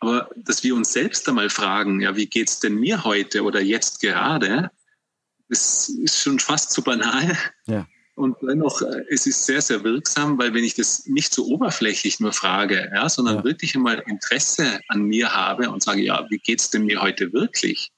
Aber 0.00 0.30
dass 0.36 0.64
wir 0.64 0.74
uns 0.74 0.92
selbst 0.92 1.28
einmal 1.28 1.50
fragen, 1.50 2.00
ja, 2.00 2.16
wie 2.16 2.26
geht's 2.26 2.60
denn 2.60 2.76
mir 2.76 3.04
heute 3.04 3.42
oder 3.44 3.60
jetzt 3.60 4.00
gerade? 4.00 4.70
Das 5.48 5.88
ist 5.88 6.22
schon 6.22 6.38
fast 6.38 6.72
zu 6.72 6.82
banal. 6.82 7.36
Ja. 7.66 7.86
Und 8.14 8.36
dennoch, 8.42 8.82
äh, 8.82 9.04
es 9.08 9.26
ist 9.26 9.46
sehr, 9.46 9.62
sehr 9.62 9.82
wirksam, 9.84 10.38
weil 10.38 10.52
wenn 10.54 10.64
ich 10.64 10.74
das 10.74 11.06
nicht 11.06 11.32
so 11.32 11.46
oberflächlich 11.46 12.20
nur 12.20 12.32
frage, 12.32 12.90
ja, 12.94 13.08
sondern 13.08 13.36
ja. 13.36 13.44
wirklich 13.44 13.74
einmal 13.74 14.02
Interesse 14.06 14.80
an 14.88 15.02
mir 15.02 15.34
habe 15.34 15.70
und 15.70 15.82
sage, 15.82 16.02
ja, 16.02 16.26
wie 16.30 16.38
geht's 16.38 16.70
denn 16.70 16.84
mir 16.84 17.00
heute 17.00 17.32
wirklich? 17.32 17.90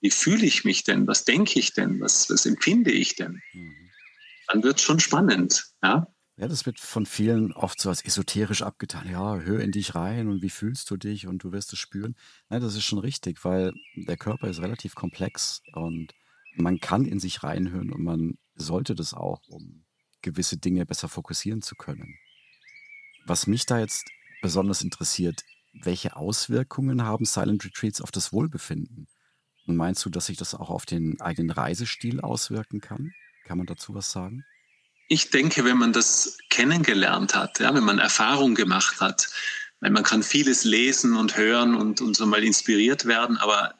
Wie 0.00 0.10
fühle 0.10 0.46
ich 0.46 0.64
mich 0.64 0.84
denn? 0.84 1.06
Was 1.06 1.24
denke 1.24 1.58
ich 1.58 1.72
denn? 1.72 2.00
Was, 2.00 2.30
was 2.30 2.46
empfinde 2.46 2.90
ich 2.90 3.16
denn? 3.16 3.40
Mhm. 3.52 3.74
Dann 4.48 4.62
wird 4.62 4.78
es 4.78 4.82
schon 4.82 5.00
spannend. 5.00 5.66
Ja? 5.82 6.06
Ja, 6.40 6.48
das 6.48 6.64
wird 6.64 6.80
von 6.80 7.04
vielen 7.04 7.52
oft 7.52 7.78
so 7.78 7.90
als 7.90 8.02
esoterisch 8.02 8.62
abgetan. 8.62 9.06
Ja, 9.10 9.40
hör 9.40 9.60
in 9.60 9.72
dich 9.72 9.94
rein 9.94 10.26
und 10.26 10.40
wie 10.40 10.48
fühlst 10.48 10.90
du 10.90 10.96
dich 10.96 11.26
und 11.26 11.44
du 11.44 11.52
wirst 11.52 11.74
es 11.74 11.78
spüren. 11.78 12.16
Nein, 12.48 12.62
das 12.62 12.74
ist 12.74 12.84
schon 12.84 12.98
richtig, 12.98 13.44
weil 13.44 13.74
der 13.94 14.16
Körper 14.16 14.48
ist 14.48 14.62
relativ 14.62 14.94
komplex 14.94 15.60
und 15.74 16.14
man 16.56 16.80
kann 16.80 17.04
in 17.04 17.20
sich 17.20 17.42
reinhören 17.42 17.92
und 17.92 18.02
man 18.02 18.38
sollte 18.54 18.94
das 18.94 19.12
auch, 19.12 19.42
um 19.48 19.84
gewisse 20.22 20.56
Dinge 20.56 20.86
besser 20.86 21.10
fokussieren 21.10 21.60
zu 21.60 21.74
können. 21.74 22.14
Was 23.26 23.46
mich 23.46 23.66
da 23.66 23.78
jetzt 23.78 24.10
besonders 24.40 24.80
interessiert, 24.80 25.44
welche 25.74 26.16
Auswirkungen 26.16 27.04
haben 27.04 27.26
Silent 27.26 27.66
Retreats 27.66 28.00
auf 28.00 28.12
das 28.12 28.32
Wohlbefinden? 28.32 29.08
Und 29.66 29.76
meinst 29.76 30.06
du, 30.06 30.08
dass 30.08 30.26
sich 30.26 30.38
das 30.38 30.54
auch 30.54 30.70
auf 30.70 30.86
den 30.86 31.20
eigenen 31.20 31.50
Reisestil 31.50 32.22
auswirken 32.22 32.80
kann? 32.80 33.12
Kann 33.44 33.58
man 33.58 33.66
dazu 33.66 33.94
was 33.94 34.10
sagen? 34.10 34.42
Ich 35.12 35.30
denke, 35.30 35.64
wenn 35.64 35.76
man 35.76 35.92
das 35.92 36.38
kennengelernt 36.50 37.34
hat, 37.34 37.58
ja, 37.58 37.74
wenn 37.74 37.82
man 37.82 37.98
Erfahrung 37.98 38.54
gemacht 38.54 39.00
hat, 39.00 39.26
weil 39.80 39.90
man 39.90 40.04
kann 40.04 40.22
vieles 40.22 40.62
lesen 40.64 41.16
und 41.16 41.36
hören 41.36 41.74
und, 41.74 42.00
und 42.00 42.16
so 42.16 42.26
mal 42.26 42.44
inspiriert 42.44 43.06
werden, 43.06 43.36
aber 43.38 43.74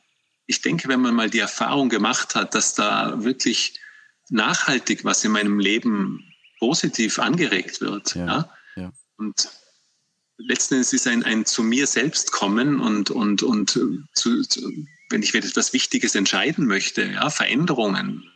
ich 0.47 0.61
denke, 0.61 0.89
wenn 0.89 1.01
man 1.01 1.15
mal 1.15 1.31
die 1.31 1.39
Erfahrung 1.39 1.89
gemacht 1.89 2.35
hat, 2.35 2.57
dass 2.57 2.75
da 2.75 3.23
wirklich 3.23 3.79
nachhaltig 4.31 5.05
was 5.05 5.23
in 5.23 5.31
meinem 5.31 5.61
Leben 5.61 6.35
positiv 6.59 7.19
angeregt 7.19 7.81
wird. 7.81 8.17
Ja, 8.17 8.27
ja? 8.27 8.53
ja. 8.77 8.93
Und 9.17 9.49
letzten 10.39 10.75
Endes 10.75 10.93
ist 10.93 11.07
ein, 11.07 11.23
ein 11.23 11.47
zu 11.47 11.63
mir 11.63 11.87
selbst 11.87 12.33
kommen 12.33 12.81
und, 12.81 13.11
und, 13.11 13.43
und 13.43 13.71
zu, 13.71 14.43
zu, 14.43 14.73
wenn 15.11 15.23
ich 15.23 15.35
etwas 15.35 15.73
Wichtiges 15.73 16.15
entscheiden 16.15 16.67
möchte, 16.67 17.03
ja, 17.05 17.31
Veränderungen. 17.31 18.30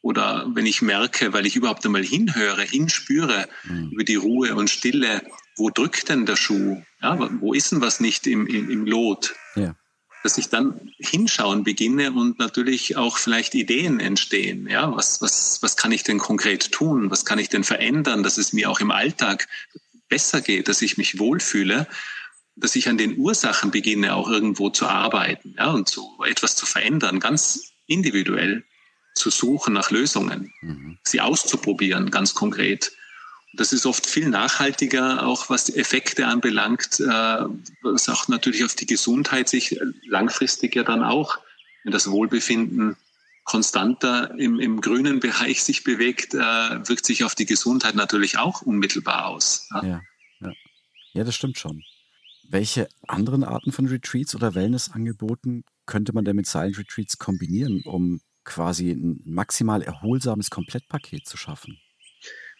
Oder 0.00 0.46
wenn 0.54 0.66
ich 0.66 0.80
merke, 0.80 1.32
weil 1.32 1.46
ich 1.46 1.56
überhaupt 1.56 1.84
einmal 1.84 2.04
hinhöre, 2.04 2.62
hinspüre 2.62 3.48
mhm. 3.64 3.90
über 3.90 4.04
die 4.04 4.14
Ruhe 4.14 4.54
und 4.54 4.70
Stille, 4.70 5.22
wo 5.56 5.70
drückt 5.70 6.08
denn 6.08 6.24
der 6.24 6.36
Schuh? 6.36 6.80
Ja, 7.02 7.18
wo 7.40 7.52
ist 7.52 7.72
denn 7.72 7.80
was 7.80 8.00
nicht 8.00 8.26
im, 8.26 8.46
im, 8.46 8.70
im 8.70 8.86
Lot? 8.86 9.34
Ja 9.56 9.74
dass 10.22 10.38
ich 10.38 10.48
dann 10.48 10.92
hinschauen 10.98 11.64
beginne 11.64 12.12
und 12.12 12.38
natürlich 12.38 12.96
auch 12.96 13.18
vielleicht 13.18 13.54
Ideen 13.54 14.00
entstehen. 14.00 14.68
Ja, 14.68 14.94
was, 14.94 15.22
was, 15.22 15.62
was 15.62 15.76
kann 15.76 15.92
ich 15.92 16.02
denn 16.02 16.18
konkret 16.18 16.72
tun? 16.72 17.10
Was 17.10 17.24
kann 17.24 17.38
ich 17.38 17.48
denn 17.48 17.64
verändern, 17.64 18.22
dass 18.22 18.38
es 18.38 18.52
mir 18.52 18.70
auch 18.70 18.80
im 18.80 18.90
Alltag 18.90 19.48
besser 20.08 20.40
geht, 20.40 20.68
dass 20.68 20.82
ich 20.82 20.98
mich 20.98 21.18
wohlfühle, 21.18 21.86
dass 22.56 22.74
ich 22.74 22.88
an 22.88 22.98
den 22.98 23.16
Ursachen 23.16 23.70
beginne, 23.70 24.14
auch 24.14 24.28
irgendwo 24.28 24.70
zu 24.70 24.86
arbeiten 24.86 25.54
ja, 25.56 25.70
und 25.70 25.88
so 25.88 26.24
etwas 26.24 26.56
zu 26.56 26.66
verändern, 26.66 27.20
ganz 27.20 27.72
individuell 27.86 28.64
zu 29.18 29.30
suchen 29.30 29.74
nach 29.74 29.90
Lösungen, 29.90 30.52
mhm. 30.60 30.98
sie 31.02 31.20
auszuprobieren, 31.20 32.10
ganz 32.10 32.34
konkret. 32.34 32.92
Das 33.54 33.72
ist 33.72 33.86
oft 33.86 34.06
viel 34.06 34.28
nachhaltiger, 34.28 35.26
auch 35.26 35.48
was 35.50 35.64
die 35.64 35.76
Effekte 35.76 36.26
anbelangt, 36.26 37.00
äh, 37.00 37.44
was 37.82 38.08
auch 38.08 38.28
natürlich 38.28 38.64
auf 38.64 38.74
die 38.74 38.86
Gesundheit 38.86 39.48
sich 39.48 39.78
langfristig 40.06 40.76
ja 40.76 40.84
dann 40.84 41.02
auch, 41.02 41.38
wenn 41.82 41.92
das 41.92 42.10
Wohlbefinden 42.10 42.96
konstanter 43.44 44.38
im, 44.38 44.60
im 44.60 44.80
grünen 44.82 45.20
Bereich 45.20 45.62
sich 45.62 45.82
bewegt, 45.82 46.34
äh, 46.34 46.38
wirkt 46.38 47.06
sich 47.06 47.24
auf 47.24 47.34
die 47.34 47.46
Gesundheit 47.46 47.94
natürlich 47.94 48.36
auch 48.36 48.60
unmittelbar 48.60 49.26
aus. 49.26 49.66
Ja, 49.72 49.84
ja, 49.84 50.02
ja. 50.40 50.52
ja 51.14 51.24
das 51.24 51.34
stimmt 51.34 51.58
schon. 51.58 51.82
Welche 52.50 52.88
anderen 53.06 53.44
Arten 53.44 53.72
von 53.72 53.86
Retreats 53.86 54.34
oder 54.34 54.54
Wellnessangeboten 54.54 55.64
könnte 55.86 56.12
man 56.12 56.26
denn 56.26 56.36
mit 56.36 56.46
Silent 56.46 56.78
Retreats 56.78 57.16
kombinieren, 57.18 57.82
um 57.84 58.20
quasi 58.48 58.90
ein 58.90 59.20
maximal 59.24 59.82
erholsames 59.82 60.50
Komplettpaket 60.50 61.26
zu 61.26 61.36
schaffen? 61.36 61.78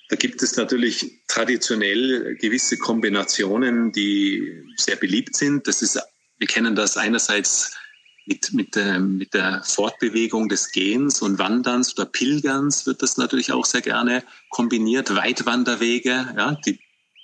Da 0.09 0.16
gibt 0.16 0.42
es 0.42 0.57
natürlich 0.57 1.23
traditionell 1.26 2.37
gewisse 2.37 2.78
Kombinationen, 2.78 3.92
die 3.92 4.62
sehr 4.76 4.97
beliebt 4.97 5.37
sind. 5.37 5.66
Das 5.66 5.83
ist, 5.83 5.99
wir 6.38 6.47
kennen 6.47 6.75
das 6.75 6.97
einerseits 6.97 7.76
mit, 8.25 8.52
mit, 8.52 8.75
der, 8.75 9.00
mit 9.00 9.35
der 9.35 9.62
Fortbewegung 9.64 10.49
des 10.49 10.71
Gehens 10.71 11.21
und 11.21 11.38
Wanderns 11.38 11.97
oder 11.97 12.07
Pilgerns 12.07 12.87
wird 12.87 13.02
das 13.02 13.16
natürlich 13.16 13.52
auch 13.52 13.64
sehr 13.64 13.80
gerne 13.80 14.23
kombiniert. 14.50 15.14
Weitwanderwege, 15.14 16.35
ja, 16.37 16.54
die 16.66 16.78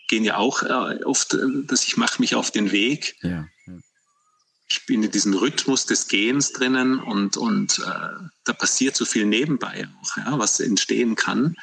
gehen 0.09 0.25
ja 0.25 0.37
auch 0.37 0.63
äh, 0.63 1.05
oft, 1.05 1.35
äh, 1.35 1.39
dass 1.67 1.85
ich 1.85 1.97
mache 1.97 2.21
mich 2.21 2.35
auf 2.35 2.51
den 2.51 2.73
Weg. 2.73 3.17
Ja, 3.23 3.31
ja. 3.31 3.49
Ich 4.69 4.87
bin 4.87 5.03
in 5.03 5.11
diesem 5.11 5.35
Rhythmus 5.35 5.87
des 5.87 6.09
Gehens 6.09 6.53
drinnen 6.53 6.99
und, 6.99 7.37
und 7.37 7.79
äh, 7.81 8.29
da 8.45 8.53
passiert 8.53 8.97
so 8.97 9.05
viel 9.05 9.27
nebenbei 9.27 9.87
auch, 10.01 10.17
ja, 10.17 10.39
was 10.39 10.61
entstehen 10.61 11.17
kann. 11.17 11.55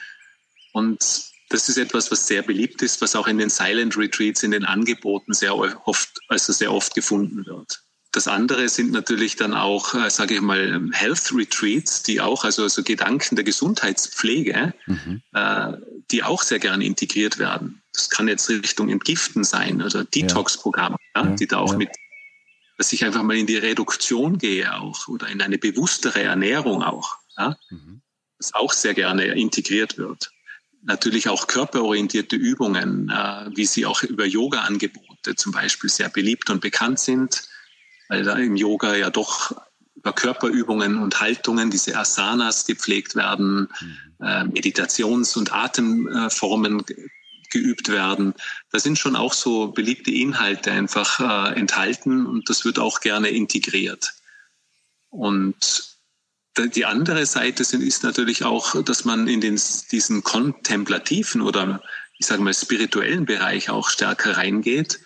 Und 0.72 1.32
das 1.50 1.68
ist 1.68 1.78
etwas, 1.78 2.12
was 2.12 2.28
sehr 2.28 2.42
beliebt 2.44 2.82
ist, 2.82 3.02
was 3.02 3.16
auch 3.16 3.28
in 3.28 3.38
den 3.38 3.50
Silent 3.50 3.98
Retreats, 3.98 4.44
in 4.44 4.52
den 4.52 4.66
Angeboten 4.66 5.34
sehr 5.34 5.56
oft, 5.58 6.20
also 6.30 6.54
sehr 6.54 6.72
oft 6.72 6.96
gefunden 6.96 7.46
wird. 7.46 7.84
das 8.14 8.28
andere 8.28 8.68
sind 8.68 8.92
natürlich 8.92 9.38
dann 9.38 9.54
auch, 9.54 9.94
äh, 9.94 10.10
sage 10.10 10.36
ich 10.36 10.42
mal, 10.42 10.90
Health 10.92 11.32
Retreats, 11.34 12.04
die 12.04 12.20
auch, 12.20 12.44
also, 12.44 12.64
also 12.64 12.84
Gedanken 12.84 13.36
der 13.36 13.46
Gesundheitspflege, 13.46 14.74
mhm. 14.86 15.22
äh, 15.34 15.74
die 16.12 16.24
auch 16.24 16.44
sehr 16.44 16.60
gerne 16.60 16.86
integriert 16.86 17.38
werden. 17.38 17.82
Das 17.94 18.10
kann 18.10 18.28
jetzt 18.28 18.50
Richtung 18.50 18.90
Entgiften 18.90 19.44
sein 19.44 19.82
oder 19.82 20.04
Detox-Programme, 20.04 20.98
ja. 21.16 21.24
ja, 21.24 21.36
die 21.36 21.48
da 21.48 21.58
auch 21.58 21.72
ja. 21.72 21.78
mit, 21.78 21.90
dass 22.82 22.92
ich 22.94 23.06
einfach 23.06 23.22
mal 23.22 23.38
in 23.38 23.46
die 23.46 23.58
Reduktion 23.58 24.40
gehe 24.40 24.74
auch 24.74 25.08
oder 25.08 25.28
in 25.28 25.40
eine 25.40 25.60
bewusstere 25.60 26.24
Ernährung 26.24 26.82
auch, 26.82 27.18
ja, 27.38 27.56
mhm. 27.70 28.02
das 28.40 28.56
auch 28.56 28.74
sehr 28.74 28.96
gerne 28.96 29.26
integriert 29.26 30.00
wird. 30.00 30.32
Natürlich 30.82 31.30
auch 31.30 31.46
körperorientierte 31.46 32.36
Übungen, 32.36 33.10
äh, 33.10 33.52
wie 33.56 33.68
sie 33.68 33.86
auch 33.86 34.02
über 34.02 34.26
Yoga-Angebote 34.26 35.36
zum 35.36 35.52
Beispiel 35.52 35.92
sehr 35.92 36.10
beliebt 36.10 36.50
und 36.50 36.60
bekannt 36.60 37.00
sind 37.00 37.44
weil 38.12 38.24
da 38.24 38.34
im 38.34 38.58
Yoga 38.58 38.94
ja 38.96 39.10
doch 39.10 39.56
über 39.96 40.12
Körperübungen 40.12 40.98
und 40.98 41.22
Haltungen, 41.22 41.72
diese 41.72 41.96
Asanas 41.96 42.66
gepflegt 42.66 43.16
werden, 43.16 43.70
mhm. 43.80 44.26
äh, 44.26 44.44
Meditations- 44.44 45.38
und 45.38 45.54
Atemformen 45.54 46.84
geübt 47.52 47.90
werden. 47.90 48.34
Da 48.72 48.80
sind 48.80 48.98
schon 48.98 49.16
auch 49.16 49.34
so 49.34 49.68
beliebte 49.68 50.12
Inhalte 50.12 50.72
einfach 50.72 51.20
äh, 51.20 51.60
enthalten 51.60 52.26
und 52.26 52.50
das 52.50 52.66
wird 52.66 52.80
auch 52.80 53.02
gerne 53.02 53.30
integriert. 53.30 54.14
Und 55.10 55.98
die 56.58 56.86
andere 56.86 57.26
Seite 57.26 57.64
sind, 57.64 57.82
ist 57.82 58.04
natürlich 58.04 58.44
auch, 58.44 58.82
dass 58.84 59.06
man 59.06 59.28
in 59.28 59.42
den, 59.42 59.60
diesen 59.92 60.24
kontemplativen 60.24 61.42
oder 61.42 61.82
ich 62.18 62.26
sage 62.26 62.42
mal 62.42 62.54
spirituellen 62.54 63.26
Bereich 63.26 63.70
auch 63.70 63.90
stärker 63.90 64.38
reingeht 64.38 65.00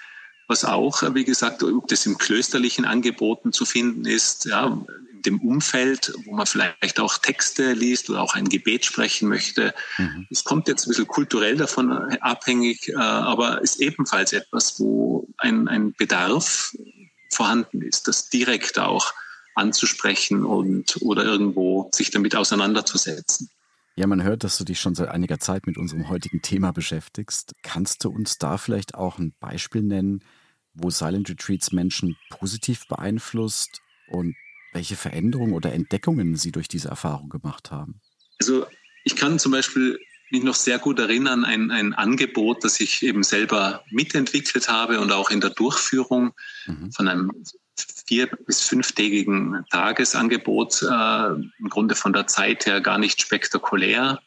was 0.47 0.63
auch, 0.63 1.01
wie 1.15 1.25
gesagt, 1.25 1.63
ob 1.63 1.87
das 1.87 2.05
im 2.05 2.17
klösterlichen 2.17 2.85
Angeboten 2.85 3.51
zu 3.51 3.65
finden 3.65 4.05
ist, 4.05 4.45
ja, 4.45 4.79
dem 5.25 5.39
Umfeld, 5.41 6.13
wo 6.25 6.33
man 6.35 6.45
vielleicht 6.45 6.99
auch 6.99 7.17
Texte 7.17 7.73
liest 7.73 8.09
oder 8.09 8.21
auch 8.21 8.35
ein 8.35 8.49
Gebet 8.49 8.85
sprechen 8.85 9.29
möchte. 9.29 9.73
Mhm. 9.97 10.27
Es 10.29 10.43
mhm. 10.43 10.47
kommt 10.47 10.67
jetzt 10.67 10.85
ein 10.85 10.89
bisschen 10.89 11.07
kulturell 11.07 11.57
davon 11.57 11.91
abhängig, 12.21 12.89
äh, 12.89 12.95
aber 12.95 13.61
ist 13.61 13.81
ebenfalls 13.81 14.33
etwas, 14.33 14.79
wo 14.79 15.27
ein, 15.37 15.67
ein 15.67 15.93
Bedarf 15.93 16.75
vorhanden 17.31 17.81
ist, 17.81 18.07
das 18.07 18.29
direkt 18.29 18.79
auch 18.79 19.13
anzusprechen 19.55 20.45
und 20.45 20.97
oder 21.01 21.23
irgendwo 21.23 21.89
sich 21.93 22.11
damit 22.11 22.35
auseinanderzusetzen. 22.35 23.49
Ja, 23.97 24.07
man 24.07 24.23
hört, 24.23 24.43
dass 24.43 24.57
du 24.57 24.65
dich 24.65 24.79
schon 24.81 24.93
seit 24.93 25.07
einiger 25.07 25.39
Zeit 25.39 25.67
mit 25.67 25.77
unserem 25.77 26.09
heutigen 26.09 26.41
Thema 26.41 26.73
beschäftigst. 26.73 27.53
Kannst 27.63 28.03
du 28.03 28.09
uns 28.09 28.37
da 28.37 28.57
vielleicht 28.57 28.95
auch 28.95 29.17
ein 29.17 29.33
Beispiel 29.39 29.83
nennen, 29.83 30.21
wo 30.73 30.89
Silent 30.89 31.29
Retreats 31.29 31.71
Menschen 31.71 32.17
positiv 32.29 32.87
beeinflusst 32.87 33.81
und 34.09 34.35
welche 34.75 34.95
Veränderungen 34.95 35.53
oder 35.53 35.73
Entdeckungen 35.73 36.35
sie 36.35 36.51
durch 36.51 36.67
diese 36.67 36.89
Erfahrung 36.89 37.29
gemacht 37.29 37.71
haben? 37.71 38.01
Also 38.39 38.67
ich 39.05 39.15
kann 39.15 39.39
zum 39.39 39.53
Beispiel 39.53 39.97
mich 40.31 40.43
noch 40.43 40.55
sehr 40.55 40.79
gut 40.79 40.99
erinnern, 40.99 41.45
ein, 41.45 41.71
ein 41.71 41.93
Angebot, 41.93 42.63
das 42.63 42.79
ich 42.79 43.01
eben 43.03 43.23
selber 43.23 43.83
mitentwickelt 43.89 44.67
habe 44.67 44.99
und 44.99 45.11
auch 45.11 45.31
in 45.31 45.39
der 45.39 45.51
Durchführung 45.51 46.33
mhm. 46.65 46.91
von 46.91 47.07
einem 47.07 47.31
vier- 48.07 48.27
bis 48.45 48.61
fünftägigen 48.61 49.65
Tagesangebot, 49.69 50.81
äh, 50.81 51.27
im 51.59 51.69
Grunde 51.69 51.95
von 51.95 52.13
der 52.13 52.27
Zeit 52.27 52.65
her 52.65 52.81
gar 52.81 52.97
nicht 52.97 53.21
spektakulär. 53.21 54.19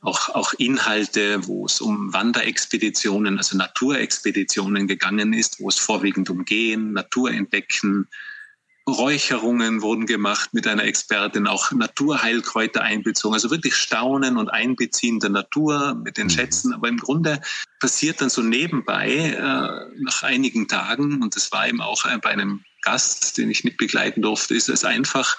Auch, 0.00 0.28
auch 0.28 0.52
Inhalte, 0.54 1.46
wo 1.46 1.64
es 1.64 1.80
um 1.80 2.12
Wanderexpeditionen, 2.12 3.38
also 3.38 3.56
Naturexpeditionen 3.56 4.86
gegangen 4.86 5.32
ist, 5.32 5.60
wo 5.60 5.68
es 5.68 5.78
vorwiegend 5.78 6.28
um 6.28 6.44
Gehen, 6.44 6.92
Natur 6.92 7.30
entdecken, 7.30 8.06
Räucherungen 8.88 9.80
wurden 9.80 10.04
gemacht 10.04 10.52
mit 10.52 10.66
einer 10.66 10.84
Expertin, 10.84 11.46
auch 11.46 11.72
Naturheilkräuter 11.72 12.82
einbezogen. 12.82 13.34
Also 13.34 13.50
wirklich 13.50 13.76
Staunen 13.76 14.36
und 14.36 14.50
Einbeziehen 14.50 15.20
der 15.20 15.30
Natur 15.30 15.94
mit 15.94 16.18
den 16.18 16.26
mhm. 16.26 16.30
Schätzen. 16.30 16.74
Aber 16.74 16.88
im 16.88 16.98
Grunde 16.98 17.40
passiert 17.80 18.20
dann 18.20 18.28
so 18.28 18.42
nebenbei 18.42 19.08
äh, 19.08 20.02
nach 20.02 20.22
einigen 20.22 20.68
Tagen, 20.68 21.22
und 21.22 21.34
das 21.34 21.50
war 21.50 21.66
eben 21.66 21.80
auch 21.80 22.04
bei 22.20 22.30
einem 22.30 22.62
Gast, 22.84 23.38
den 23.38 23.50
ich 23.50 23.64
mitbegleiten 23.64 24.22
durfte, 24.22 24.54
ist 24.54 24.68
es 24.68 24.84
einfach, 24.84 25.38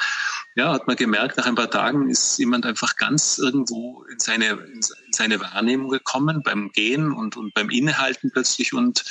ja, 0.56 0.74
hat 0.74 0.88
man 0.88 0.96
gemerkt, 0.96 1.38
nach 1.38 1.46
ein 1.46 1.56
paar 1.56 1.70
Tagen 1.70 2.10
ist 2.10 2.40
jemand 2.40 2.66
einfach 2.66 2.96
ganz 2.96 3.38
irgendwo 3.38 4.04
in 4.12 4.20
seine, 4.20 4.50
in 4.50 4.82
seine 5.12 5.40
Wahrnehmung 5.40 5.92
gekommen 5.92 6.42
beim 6.44 6.72
Gehen 6.72 7.12
und, 7.12 7.38
und 7.38 7.54
beim 7.54 7.70
Innehalten 7.70 8.32
plötzlich 8.32 8.74
und 8.74 9.06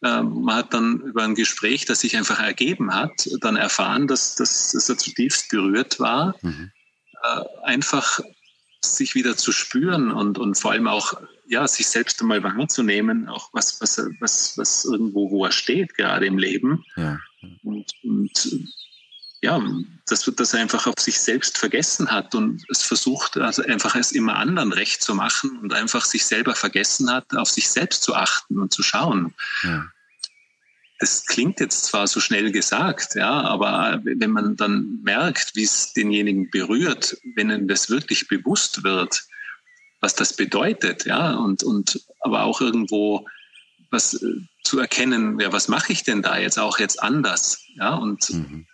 man 0.00 0.54
hat 0.54 0.72
dann 0.72 1.00
über 1.00 1.24
ein 1.24 1.34
Gespräch, 1.34 1.84
das 1.84 2.00
sich 2.00 2.16
einfach 2.16 2.40
ergeben 2.40 2.94
hat, 2.94 3.28
dann 3.40 3.56
erfahren, 3.56 4.06
dass, 4.06 4.34
dass, 4.34 4.72
dass 4.72 4.88
er 4.88 4.96
zutiefst 4.96 5.50
berührt 5.50 6.00
war, 6.00 6.34
mhm. 6.42 6.70
äh, 7.22 7.42
einfach 7.64 8.20
sich 8.82 9.14
wieder 9.14 9.36
zu 9.36 9.52
spüren 9.52 10.10
und, 10.10 10.38
und 10.38 10.56
vor 10.56 10.72
allem 10.72 10.88
auch 10.88 11.20
ja, 11.46 11.66
sich 11.66 11.88
selbst 11.88 12.20
einmal 12.22 12.42
wahrzunehmen, 12.42 13.28
auch 13.28 13.50
was, 13.52 13.80
was, 13.80 14.00
was, 14.20 14.56
was 14.56 14.84
irgendwo, 14.84 15.30
wo 15.30 15.44
er 15.44 15.52
steht, 15.52 15.94
gerade 15.94 16.26
im 16.26 16.38
Leben. 16.38 16.84
Ja. 16.96 17.18
Und, 17.62 17.92
und 18.04 18.68
ja, 19.42 19.62
dass, 20.06 20.54
er 20.54 20.60
einfach 20.60 20.86
auf 20.86 20.98
sich 20.98 21.18
selbst 21.18 21.56
vergessen 21.56 22.10
hat 22.10 22.34
und 22.34 22.64
es 22.68 22.82
versucht, 22.82 23.38
also 23.38 23.62
einfach 23.62 23.94
es 23.94 24.12
immer 24.12 24.36
anderen 24.36 24.72
recht 24.72 25.02
zu 25.02 25.14
machen 25.14 25.58
und 25.58 25.72
einfach 25.72 26.04
sich 26.04 26.26
selber 26.26 26.54
vergessen 26.54 27.10
hat, 27.10 27.34
auf 27.34 27.48
sich 27.48 27.70
selbst 27.70 28.02
zu 28.02 28.14
achten 28.14 28.58
und 28.58 28.72
zu 28.72 28.82
schauen. 28.82 29.34
Ja. 29.62 29.86
Das 30.98 31.24
klingt 31.24 31.60
jetzt 31.60 31.86
zwar 31.86 32.06
so 32.06 32.20
schnell 32.20 32.52
gesagt, 32.52 33.14
ja, 33.14 33.30
aber 33.30 34.00
wenn 34.04 34.30
man 34.30 34.56
dann 34.56 35.00
merkt, 35.02 35.56
wie 35.56 35.64
es 35.64 35.94
denjenigen 35.94 36.50
berührt, 36.50 37.16
wenn 37.34 37.50
ihm 37.50 37.68
das 37.68 37.88
wirklich 37.88 38.28
bewusst 38.28 38.84
wird, 38.84 39.24
was 40.00 40.14
das 40.14 40.34
bedeutet, 40.36 41.06
ja, 41.06 41.34
und, 41.36 41.62
und 41.62 42.04
aber 42.20 42.42
auch 42.42 42.60
irgendwo 42.60 43.26
was 43.90 44.14
äh, 44.22 44.26
zu 44.62 44.78
erkennen, 44.78 45.40
ja, 45.40 45.50
was 45.52 45.68
mache 45.68 45.92
ich 45.92 46.04
denn 46.04 46.20
da 46.20 46.36
jetzt 46.36 46.58
auch 46.58 46.78
jetzt 46.78 47.02
anders, 47.02 47.64
ja, 47.76 47.94
und 47.94 48.28
mhm 48.28 48.66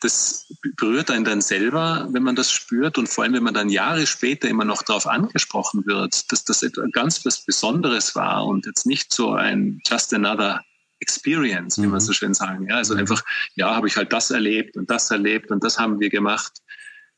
das 0.00 0.52
berührt 0.76 1.10
einen 1.10 1.24
dann 1.24 1.40
selber, 1.40 2.06
wenn 2.10 2.22
man 2.22 2.36
das 2.36 2.52
spürt 2.52 2.98
und 2.98 3.08
vor 3.08 3.24
allem, 3.24 3.34
wenn 3.34 3.42
man 3.42 3.54
dann 3.54 3.68
Jahre 3.68 4.06
später 4.06 4.48
immer 4.48 4.64
noch 4.64 4.82
darauf 4.82 5.06
angesprochen 5.06 5.86
wird, 5.86 6.30
dass 6.30 6.44
das 6.44 6.62
etwas 6.62 6.90
ganz 6.92 7.24
was 7.24 7.44
Besonderes 7.44 8.14
war 8.14 8.46
und 8.46 8.66
jetzt 8.66 8.86
nicht 8.86 9.12
so 9.12 9.32
ein 9.32 9.80
just 9.86 10.12
another 10.12 10.62
experience, 11.00 11.78
wie 11.78 11.86
mhm. 11.86 11.92
man 11.92 12.00
so 12.00 12.12
schön 12.12 12.34
sagen. 12.34 12.68
Ja, 12.68 12.76
also 12.76 12.94
mhm. 12.94 13.00
einfach, 13.00 13.22
ja, 13.54 13.74
habe 13.74 13.88
ich 13.88 13.96
halt 13.96 14.12
das 14.12 14.30
erlebt 14.30 14.76
und 14.76 14.90
das 14.90 15.10
erlebt 15.10 15.50
und 15.50 15.64
das 15.64 15.78
haben 15.78 16.00
wir 16.00 16.10
gemacht, 16.10 16.52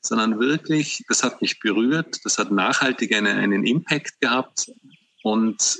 sondern 0.00 0.38
wirklich, 0.38 1.04
das 1.08 1.22
hat 1.24 1.42
mich 1.42 1.58
berührt, 1.60 2.24
das 2.24 2.38
hat 2.38 2.50
nachhaltig 2.50 3.14
eine, 3.14 3.30
einen 3.30 3.66
Impact 3.66 4.20
gehabt 4.20 4.70
und 5.22 5.78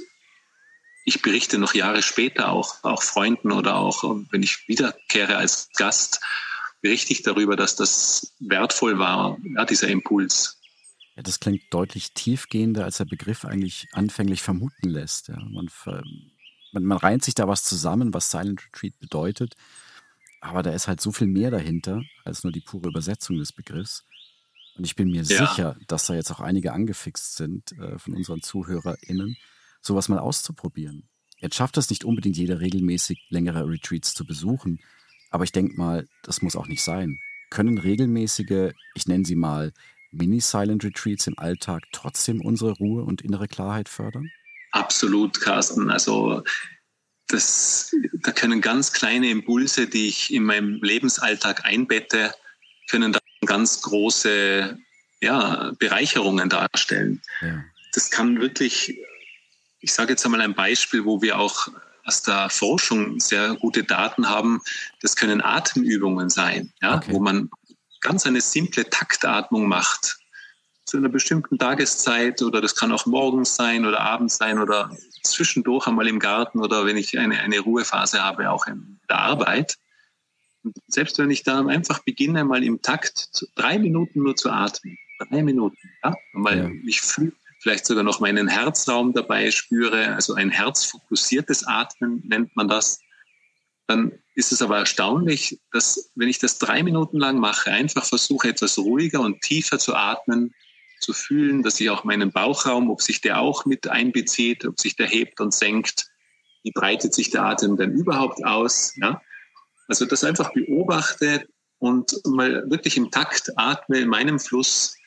ich 1.05 1.23
berichte 1.23 1.59
noch 1.59 1.75
Jahre 1.75 2.03
später 2.03 2.51
auch, 2.51 2.85
auch 2.85 3.03
Freunden 3.03 3.51
oder 3.53 3.77
auch, 3.77 4.03
wenn 4.31 4.43
ich 4.43 4.69
wiederkehre 4.69 5.37
als 5.37 5.71
Gast, 5.75 6.21
richtig 6.83 7.23
darüber, 7.23 7.57
dass 7.57 7.77
das 7.77 8.35
wertvoll 8.41 8.99
war, 8.99 9.39
ja, 9.57 9.65
dieser 9.65 9.89
Impuls. 9.89 10.61
Ja, 11.17 11.23
das 11.23 11.41
klingt 11.41 11.63
deutlich 11.71 12.13
tiefgehender, 12.13 12.85
als 12.85 12.99
der 12.99 13.05
Begriff 13.05 13.45
eigentlich 13.45 13.89
anfänglich 13.93 14.43
vermuten 14.43 14.89
lässt. 14.89 15.29
Ja, 15.29 15.39
man, 15.41 15.69
man, 16.73 16.85
man 16.85 16.99
reimt 16.99 17.25
sich 17.25 17.35
da 17.35 17.49
was 17.49 17.65
zusammen, 17.65 18.15
was 18.15 18.31
Silent 18.31 18.65
Retreat 18.65 18.99
bedeutet, 19.01 19.55
aber 20.41 20.63
da 20.63 20.71
ist 20.71 20.87
halt 20.87 21.01
so 21.01 21.11
viel 21.11 21.27
mehr 21.27 21.51
dahinter 21.51 22.03
als 22.25 22.45
nur 22.45 22.53
die 22.53 22.61
pure 22.61 22.89
Übersetzung 22.89 23.37
des 23.39 23.53
Begriffs. 23.53 24.05
Und 24.77 24.85
ich 24.85 24.95
bin 24.95 25.11
mir 25.11 25.23
ja. 25.23 25.47
sicher, 25.47 25.77
dass 25.89 26.07
da 26.07 26.15
jetzt 26.15 26.31
auch 26.31 26.39
einige 26.39 26.73
angefixt 26.73 27.35
sind 27.35 27.73
äh, 27.73 27.99
von 27.99 28.15
unseren 28.15 28.41
ZuhörerInnen, 28.41 29.37
sowas 29.81 30.09
mal 30.09 30.21
auszuprobieren. 30.21 31.09
Jetzt 31.39 31.57
schafft 31.57 31.77
es 31.79 31.91
nicht 31.91 32.05
unbedingt 32.05 32.37
jeder 32.37 32.61
regelmäßig 32.61 33.27
längere 33.29 33.69
Retreats 33.69 34.15
zu 34.15 34.25
besuchen, 34.25 34.79
aber 35.31 35.45
ich 35.45 35.53
denke 35.53 35.77
mal, 35.77 36.07
das 36.23 36.43
muss 36.43 36.57
auch 36.57 36.69
nicht 36.69 36.83
sein. 36.83 37.19
Können 37.51 37.79
regelmäßige, 37.79 38.73
ich 38.95 39.07
nenne 39.07 39.25
sie 39.25 39.37
mal, 39.37 39.73
Mini-Silent 40.11 40.85
Retreats 40.85 41.27
im 41.27 41.39
Alltag 41.39 41.85
trotzdem 41.93 42.41
unsere 42.41 42.73
Ruhe 42.73 43.05
und 43.05 43.23
innere 43.23 43.49
Klarheit 43.49 43.89
fördern? 43.89 44.31
Absolut, 44.73 45.41
Carsten. 45.41 45.91
Also 45.91 46.43
das, 47.29 47.95
da 48.23 48.33
können 48.33 48.61
ganz 48.61 48.93
kleine 48.93 49.31
Impulse, 49.31 49.87
die 49.87 50.09
ich 50.09 50.33
in 50.33 50.45
meinem 50.45 50.83
Lebensalltag 50.83 51.65
einbette, 51.65 52.35
können 52.89 53.13
dann 53.13 53.23
ganz 53.47 53.83
große 53.83 54.79
ja, 55.21 55.73
Bereicherungen 55.79 56.49
darstellen. 56.49 57.21
Ja. 57.41 57.65
Das 57.93 58.11
kann 58.11 58.41
wirklich, 58.41 58.99
ich 59.81 59.93
sage 59.93 60.11
jetzt 60.13 60.25
einmal 60.25 60.41
ein 60.41 60.55
Beispiel, 60.55 61.05
wo 61.05 61.21
wir 61.21 61.39
auch 61.39 61.69
aus 62.09 62.23
der 62.23 62.49
Forschung 62.49 63.21
sehr 63.21 63.55
gute 63.57 63.85
Daten 63.85 64.29
haben, 64.29 64.63
das 65.03 65.15
können 65.15 65.43
Atemübungen 65.43 66.31
sein, 66.31 66.73
ja, 66.81 66.97
okay. 66.97 67.13
wo 67.13 67.21
man 67.21 67.51
ganz 68.01 68.27
eine 68.27 68.41
simple 68.41 68.89
Taktatmung 68.89 69.69
macht 69.69 70.17
zu 70.87 70.97
einer 70.97 71.11
bestimmten 71.11 71.59
Tageszeit 71.59 72.41
oder 72.41 72.63
das 72.63 72.75
kann 72.75 72.93
auch 72.93 73.05
morgens 73.05 73.55
sein 73.57 73.85
oder 73.85 74.01
abends 74.01 74.39
sein 74.39 74.59
oder 74.59 74.91
zwischendurch 75.23 75.87
einmal 75.87 76.09
im 76.09 76.19
Garten 76.19 76.61
oder 76.61 76.87
wenn 76.87 76.97
ich 76.97 77.19
eine, 77.19 77.39
eine 77.41 77.59
Ruhephase 77.59 78.25
habe, 78.25 78.51
auch 78.51 78.67
in 78.67 78.99
der 79.11 79.19
Arbeit. 79.19 79.77
Und 80.65 80.77
selbst 80.87 81.19
wenn 81.19 81.31
ich 81.31 81.43
da 81.43 81.61
einfach 81.67 81.99
beginne, 82.05 82.43
mal 82.45 82.65
im 82.65 82.81
Takt 82.81 83.45
drei 83.55 83.79
Minuten 83.79 84.23
nur 84.23 84.35
zu 84.35 84.51
atmen, 84.51 84.97
drei 85.19 85.43
Minuten, 85.43 85.77
ja, 86.03 86.15
weil 86.33 86.59
ja. 86.59 86.71
ich 86.87 87.03
fühle, 87.03 87.33
vielleicht 87.61 87.87
sogar 87.87 88.05
noch 88.05 88.21
meinen 88.21 88.49
Herzraum 88.49 89.13
dabei 89.13 89.51
spüre, 89.51 90.15
also 90.15 90.35
ein 90.35 90.51
herzfokussiertes 90.51 91.67
Atmen 91.67 92.23
nennt 92.27 92.55
man 92.57 92.69
das, 92.69 93.01
dann 93.87 94.13
ist 94.35 94.53
es 94.53 94.63
aber 94.63 94.79
erstaunlich, 94.79 95.61
dass 95.73 96.11
wenn 96.15 96.29
ich 96.29 96.39
das 96.39 96.59
drei 96.59 96.83
Minuten 96.83 97.19
lang 97.19 97.39
mache, 97.39 97.71
einfach 97.71 98.05
versuche, 98.05 98.49
etwas 98.49 98.79
ruhiger 98.79 99.21
und 99.21 99.41
tiefer 99.41 99.79
zu 99.79 99.95
atmen, 99.95 100.55
zu 101.01 101.13
fühlen, 101.13 101.63
dass 101.63 101.81
ich 101.81 101.91
auch 101.91 102.05
meinen 102.05 102.31
Bauchraum, 102.31 102.91
ob 102.91 103.01
sich 103.01 103.21
der 103.21 103.41
auch 103.41 103.65
mit 103.65 103.89
einbezieht, 103.89 104.65
ob 104.67 104.79
sich 104.79 104.97
der 104.97 105.07
hebt 105.07 105.41
und 105.41 105.55
senkt, 105.55 106.07
wie 106.65 106.73
breitet 106.73 107.15
sich 107.15 107.31
der 107.31 107.45
Atem 107.45 107.77
denn 107.77 107.93
überhaupt 107.93 108.45
aus, 108.45 108.95
ja? 108.97 109.21
Also 109.87 110.05
das 110.05 110.23
einfach 110.23 110.53
beobachte 110.53 111.49
und 111.79 112.15
mal 112.27 112.69
wirklich 112.71 112.97
im 112.99 113.11
Takt 113.11 113.51
atme 113.57 114.01
in 114.01 114.09
meinem 114.09 114.39
Fluss. 114.39 114.98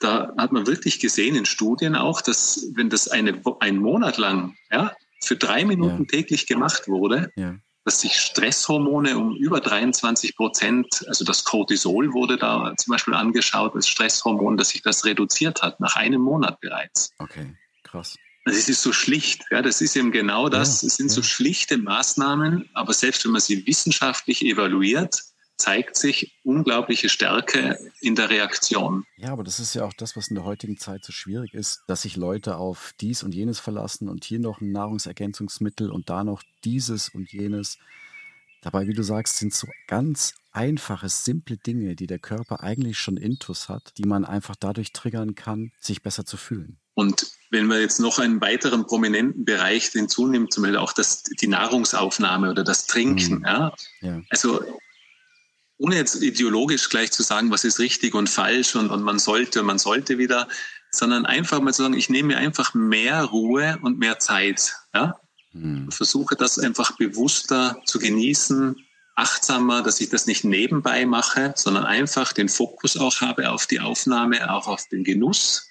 Da 0.00 0.32
hat 0.38 0.52
man 0.52 0.66
wirklich 0.66 1.00
gesehen 1.00 1.34
in 1.34 1.44
Studien 1.44 1.96
auch, 1.96 2.20
dass 2.20 2.68
wenn 2.74 2.88
das 2.88 3.08
eine, 3.08 3.40
einen 3.60 3.78
Monat 3.78 4.16
lang 4.16 4.56
ja, 4.70 4.92
für 5.22 5.36
drei 5.36 5.64
Minuten 5.64 6.02
ja. 6.02 6.08
täglich 6.08 6.46
gemacht 6.46 6.86
wurde, 6.86 7.32
ja. 7.36 7.56
dass 7.84 8.00
sich 8.00 8.14
Stresshormone 8.14 9.18
um 9.18 9.34
über 9.36 9.60
23 9.60 10.36
Prozent, 10.36 11.04
also 11.08 11.24
das 11.24 11.44
Cortisol 11.44 12.12
wurde 12.12 12.36
da 12.36 12.72
zum 12.76 12.92
Beispiel 12.92 13.14
angeschaut 13.14 13.74
als 13.74 13.88
Stresshormon, 13.88 14.56
dass 14.56 14.70
sich 14.70 14.82
das 14.82 15.04
reduziert 15.04 15.62
hat 15.62 15.80
nach 15.80 15.96
einem 15.96 16.20
Monat 16.20 16.60
bereits. 16.60 17.10
Okay, 17.18 17.54
krass. 17.82 18.16
Also 18.44 18.58
es 18.58 18.68
ist 18.68 18.82
so 18.82 18.92
schlicht, 18.92 19.44
ja, 19.50 19.60
das 19.60 19.80
ist 19.82 19.94
eben 19.94 20.10
genau 20.10 20.48
das. 20.48 20.80
Ja, 20.80 20.86
es 20.86 20.96
sind 20.96 21.10
so 21.10 21.22
schlichte 21.22 21.76
Maßnahmen, 21.76 22.70
aber 22.72 22.94
selbst 22.94 23.24
wenn 23.24 23.32
man 23.32 23.42
sie 23.42 23.66
wissenschaftlich 23.66 24.42
evaluiert, 24.42 25.22
zeigt 25.58 25.96
sich 25.96 26.38
unglaubliche 26.44 27.08
Stärke 27.08 27.78
in 28.00 28.14
der 28.14 28.30
Reaktion. 28.30 29.04
Ja, 29.16 29.32
aber 29.32 29.44
das 29.44 29.60
ist 29.60 29.74
ja 29.74 29.84
auch 29.84 29.92
das, 29.92 30.16
was 30.16 30.28
in 30.28 30.36
der 30.36 30.44
heutigen 30.44 30.78
Zeit 30.78 31.04
so 31.04 31.12
schwierig 31.12 31.52
ist, 31.52 31.82
dass 31.88 32.02
sich 32.02 32.16
Leute 32.16 32.56
auf 32.56 32.94
dies 33.00 33.22
und 33.22 33.34
jenes 33.34 33.58
verlassen 33.58 34.08
und 34.08 34.24
hier 34.24 34.38
noch 34.38 34.60
ein 34.60 34.72
Nahrungsergänzungsmittel 34.72 35.90
und 35.90 36.08
da 36.08 36.24
noch 36.24 36.42
dieses 36.64 37.08
und 37.08 37.32
jenes. 37.32 37.78
Dabei, 38.62 38.86
wie 38.88 38.94
du 38.94 39.02
sagst, 39.02 39.36
sind 39.36 39.52
so 39.52 39.68
ganz 39.86 40.34
einfache, 40.52 41.08
simple 41.08 41.56
Dinge, 41.56 41.94
die 41.94 42.06
der 42.06 42.18
Körper 42.18 42.62
eigentlich 42.62 42.98
schon 42.98 43.16
intus 43.16 43.68
hat, 43.68 43.92
die 43.98 44.04
man 44.04 44.24
einfach 44.24 44.56
dadurch 44.56 44.92
triggern 44.92 45.34
kann, 45.34 45.72
sich 45.80 46.02
besser 46.02 46.24
zu 46.24 46.36
fühlen. 46.36 46.78
Und 46.94 47.30
wenn 47.50 47.66
man 47.66 47.80
jetzt 47.80 48.00
noch 48.00 48.18
einen 48.18 48.40
weiteren 48.40 48.84
prominenten 48.84 49.44
Bereich 49.44 49.86
hinzunimmt, 49.86 50.52
zum 50.52 50.64
Beispiel 50.64 50.78
auch 50.78 50.92
das, 50.92 51.22
die 51.22 51.46
Nahrungsaufnahme 51.46 52.50
oder 52.50 52.64
das 52.64 52.86
Trinken, 52.86 53.38
mhm. 53.38 53.44
ja? 53.44 53.72
ja. 54.00 54.20
Also 54.30 54.64
ohne 55.78 55.96
jetzt 55.96 56.22
ideologisch 56.22 56.88
gleich 56.88 57.12
zu 57.12 57.22
sagen, 57.22 57.50
was 57.50 57.64
ist 57.64 57.78
richtig 57.78 58.14
und 58.14 58.28
falsch 58.28 58.76
und, 58.76 58.90
und 58.90 59.02
man 59.02 59.18
sollte, 59.18 59.62
man 59.62 59.78
sollte 59.78 60.18
wieder, 60.18 60.48
sondern 60.90 61.26
einfach 61.26 61.60
mal 61.60 61.72
zu 61.72 61.82
sagen, 61.82 61.94
ich 61.94 62.08
nehme 62.08 62.28
mir 62.28 62.38
einfach 62.38 62.74
mehr 62.74 63.24
Ruhe 63.24 63.78
und 63.82 63.98
mehr 63.98 64.18
Zeit. 64.18 64.74
Ja? 64.94 65.18
Mhm. 65.52 65.90
versuche 65.90 66.36
das 66.36 66.58
einfach 66.58 66.96
bewusster 66.96 67.80
zu 67.84 67.98
genießen, 67.98 68.76
achtsamer, 69.16 69.82
dass 69.82 70.00
ich 70.00 70.10
das 70.10 70.26
nicht 70.26 70.44
nebenbei 70.44 71.06
mache, 71.06 71.52
sondern 71.56 71.84
einfach 71.84 72.32
den 72.32 72.48
Fokus 72.48 72.96
auch 72.96 73.20
habe 73.20 73.50
auf 73.50 73.66
die 73.66 73.80
Aufnahme, 73.80 74.52
auch 74.52 74.68
auf 74.68 74.86
den 74.88 75.04
Genuss 75.04 75.68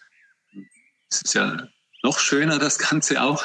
es 1.09 1.21
ist 1.21 1.33
ja 1.33 1.67
noch 2.03 2.19
schöner, 2.19 2.59
das 2.59 2.77
Ganze 2.77 3.21
auch. 3.21 3.43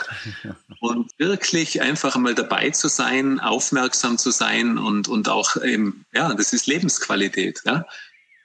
Und 0.80 1.10
wirklich 1.18 1.80
einfach 1.80 2.16
mal 2.16 2.34
dabei 2.34 2.70
zu 2.70 2.88
sein, 2.88 3.40
aufmerksam 3.40 4.18
zu 4.18 4.30
sein 4.30 4.78
und, 4.78 5.08
und 5.08 5.28
auch, 5.28 5.56
eben, 5.62 6.04
ja, 6.12 6.34
das 6.34 6.52
ist 6.52 6.66
Lebensqualität. 6.66 7.62
Ja? 7.64 7.86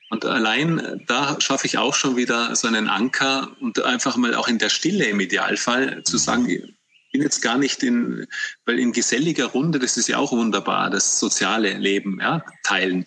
Und 0.10 0.26
allein 0.26 1.02
da 1.08 1.39
schaffe 1.39 1.67
ich 1.67 1.78
auch 1.78 1.96
schon 1.96 2.15
wieder 2.15 2.56
so 2.56 2.67
einen 2.67 2.88
Anker 2.88 3.50
und 3.60 3.82
einfach 3.84 4.15
mal 4.17 4.36
auch 4.36 4.48
in 4.48 4.60
der 4.60 4.70
Stille 4.70 5.06
im 5.06 5.20
Idealfall 5.20 6.04
zu 6.04 6.17
sagen, 6.17 6.50
ich 6.50 6.63
bin 7.12 7.22
jetzt 7.22 7.41
gar 7.41 7.58
nicht 7.58 7.84
in, 7.84 8.28
weil 8.65 8.80
in 8.80 8.93
geselliger 8.93 9.46
Runde, 9.48 9.80
das 9.80 9.98
ist 9.98 10.08
ja 10.08 10.17
auch 10.17 10.32
wunderbar, 10.32 10.89
das 10.89 11.20
soziale 11.20 11.74
Leben, 11.74 12.20
ja, 12.22 12.43
teilen 12.63 13.06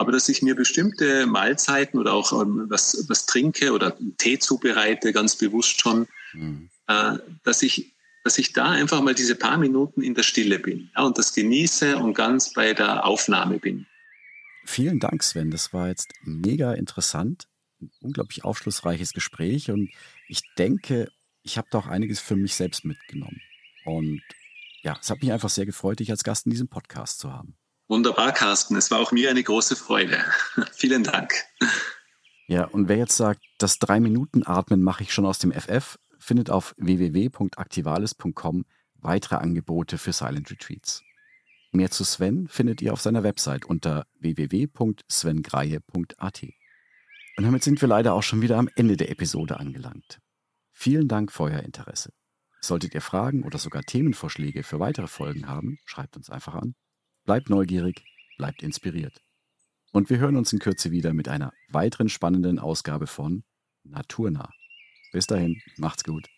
aber 0.00 0.12
dass 0.12 0.30
ich 0.30 0.40
mir 0.40 0.54
bestimmte 0.54 1.26
Mahlzeiten 1.26 2.00
oder 2.00 2.14
auch 2.14 2.32
ähm, 2.32 2.64
was, 2.70 3.04
was 3.08 3.26
trinke 3.26 3.70
oder 3.72 3.94
Tee 4.16 4.38
zubereite, 4.38 5.12
ganz 5.12 5.36
bewusst 5.36 5.78
schon, 5.78 6.08
mhm. 6.32 6.70
äh, 6.86 7.18
dass 7.44 7.62
ich 7.62 7.94
dass 8.22 8.36
ich 8.36 8.52
da 8.52 8.70
einfach 8.70 9.00
mal 9.00 9.14
diese 9.14 9.34
paar 9.34 9.56
Minuten 9.56 10.02
in 10.02 10.14
der 10.14 10.24
Stille 10.24 10.58
bin 10.58 10.90
ja, 10.94 11.04
und 11.04 11.16
das 11.16 11.32
genieße 11.32 11.96
und 11.96 12.12
ganz 12.12 12.52
bei 12.52 12.74
der 12.74 13.06
Aufnahme 13.06 13.58
bin. 13.58 13.86
Vielen 14.66 15.00
Dank, 15.00 15.22
Sven. 15.22 15.50
Das 15.50 15.72
war 15.72 15.88
jetzt 15.88 16.12
mega 16.22 16.74
interessant, 16.74 17.48
ein 17.80 17.90
unglaublich 18.02 18.44
aufschlussreiches 18.44 19.14
Gespräch 19.14 19.70
und 19.70 19.90
ich 20.28 20.42
denke, 20.58 21.10
ich 21.42 21.56
habe 21.56 21.68
da 21.70 21.78
auch 21.78 21.86
einiges 21.86 22.20
für 22.20 22.36
mich 22.36 22.54
selbst 22.54 22.84
mitgenommen. 22.84 23.40
Und 23.84 24.22
ja, 24.82 24.98
es 25.00 25.10
hat 25.10 25.22
mich 25.22 25.32
einfach 25.32 25.48
sehr 25.48 25.66
gefreut, 25.66 26.00
dich 26.00 26.10
als 26.10 26.22
Gast 26.22 26.46
in 26.46 26.50
diesem 26.50 26.68
Podcast 26.68 27.18
zu 27.18 27.32
haben. 27.32 27.56
Wunderbar, 27.88 28.32
Carsten. 28.32 28.76
Es 28.76 28.90
war 28.90 29.00
auch 29.00 29.12
mir 29.12 29.30
eine 29.30 29.42
große 29.42 29.76
Freude. 29.76 30.24
Vielen 30.72 31.02
Dank. 31.02 31.32
Ja, 32.46 32.64
und 32.64 32.88
wer 32.88 32.98
jetzt 32.98 33.16
sagt, 33.16 33.40
das 33.58 33.78
Drei-Minuten-Atmen 33.78 34.82
mache 34.82 35.02
ich 35.02 35.12
schon 35.12 35.26
aus 35.26 35.38
dem 35.38 35.52
FF, 35.52 35.98
findet 36.20 36.50
auf 36.50 36.74
www.aktivales.com 36.78 38.64
weitere 38.94 39.36
Angebote 39.36 39.98
für 39.98 40.12
Silent 40.12 40.50
Retreats. 40.50 41.02
Mehr 41.72 41.90
zu 41.90 42.04
Sven 42.04 42.48
findet 42.48 42.82
ihr 42.82 42.92
auf 42.92 43.00
seiner 43.00 43.22
Website 43.22 43.64
unter 43.64 44.06
www.svengreie.at. 44.18 46.42
Und 47.36 47.44
damit 47.44 47.64
sind 47.64 47.80
wir 47.80 47.88
leider 47.88 48.14
auch 48.14 48.22
schon 48.22 48.42
wieder 48.42 48.58
am 48.58 48.68
Ende 48.74 48.96
der 48.96 49.10
Episode 49.10 49.58
angelangt. 49.58 50.20
Vielen 50.72 51.08
Dank 51.08 51.32
für 51.32 51.44
euer 51.44 51.60
Interesse. 51.60 52.12
Solltet 52.60 52.94
ihr 52.94 53.00
Fragen 53.00 53.44
oder 53.44 53.58
sogar 53.58 53.82
Themenvorschläge 53.82 54.62
für 54.62 54.80
weitere 54.80 55.06
Folgen 55.06 55.48
haben, 55.48 55.78
schreibt 55.84 56.16
uns 56.16 56.28
einfach 56.28 56.54
an 56.54 56.74
Bleibt 57.24 57.50
neugierig, 57.50 58.04
bleibt 58.38 58.62
inspiriert. 58.62 59.22
Und 59.92 60.10
wir 60.10 60.18
hören 60.18 60.36
uns 60.36 60.52
in 60.52 60.58
Kürze 60.58 60.90
wieder 60.90 61.12
mit 61.12 61.28
einer 61.28 61.52
weiteren 61.68 62.08
spannenden 62.08 62.58
Ausgabe 62.58 63.06
von 63.06 63.44
Naturnah. 63.84 64.50
Bis 65.12 65.26
dahin, 65.26 65.60
macht's 65.76 66.04
gut. 66.04 66.28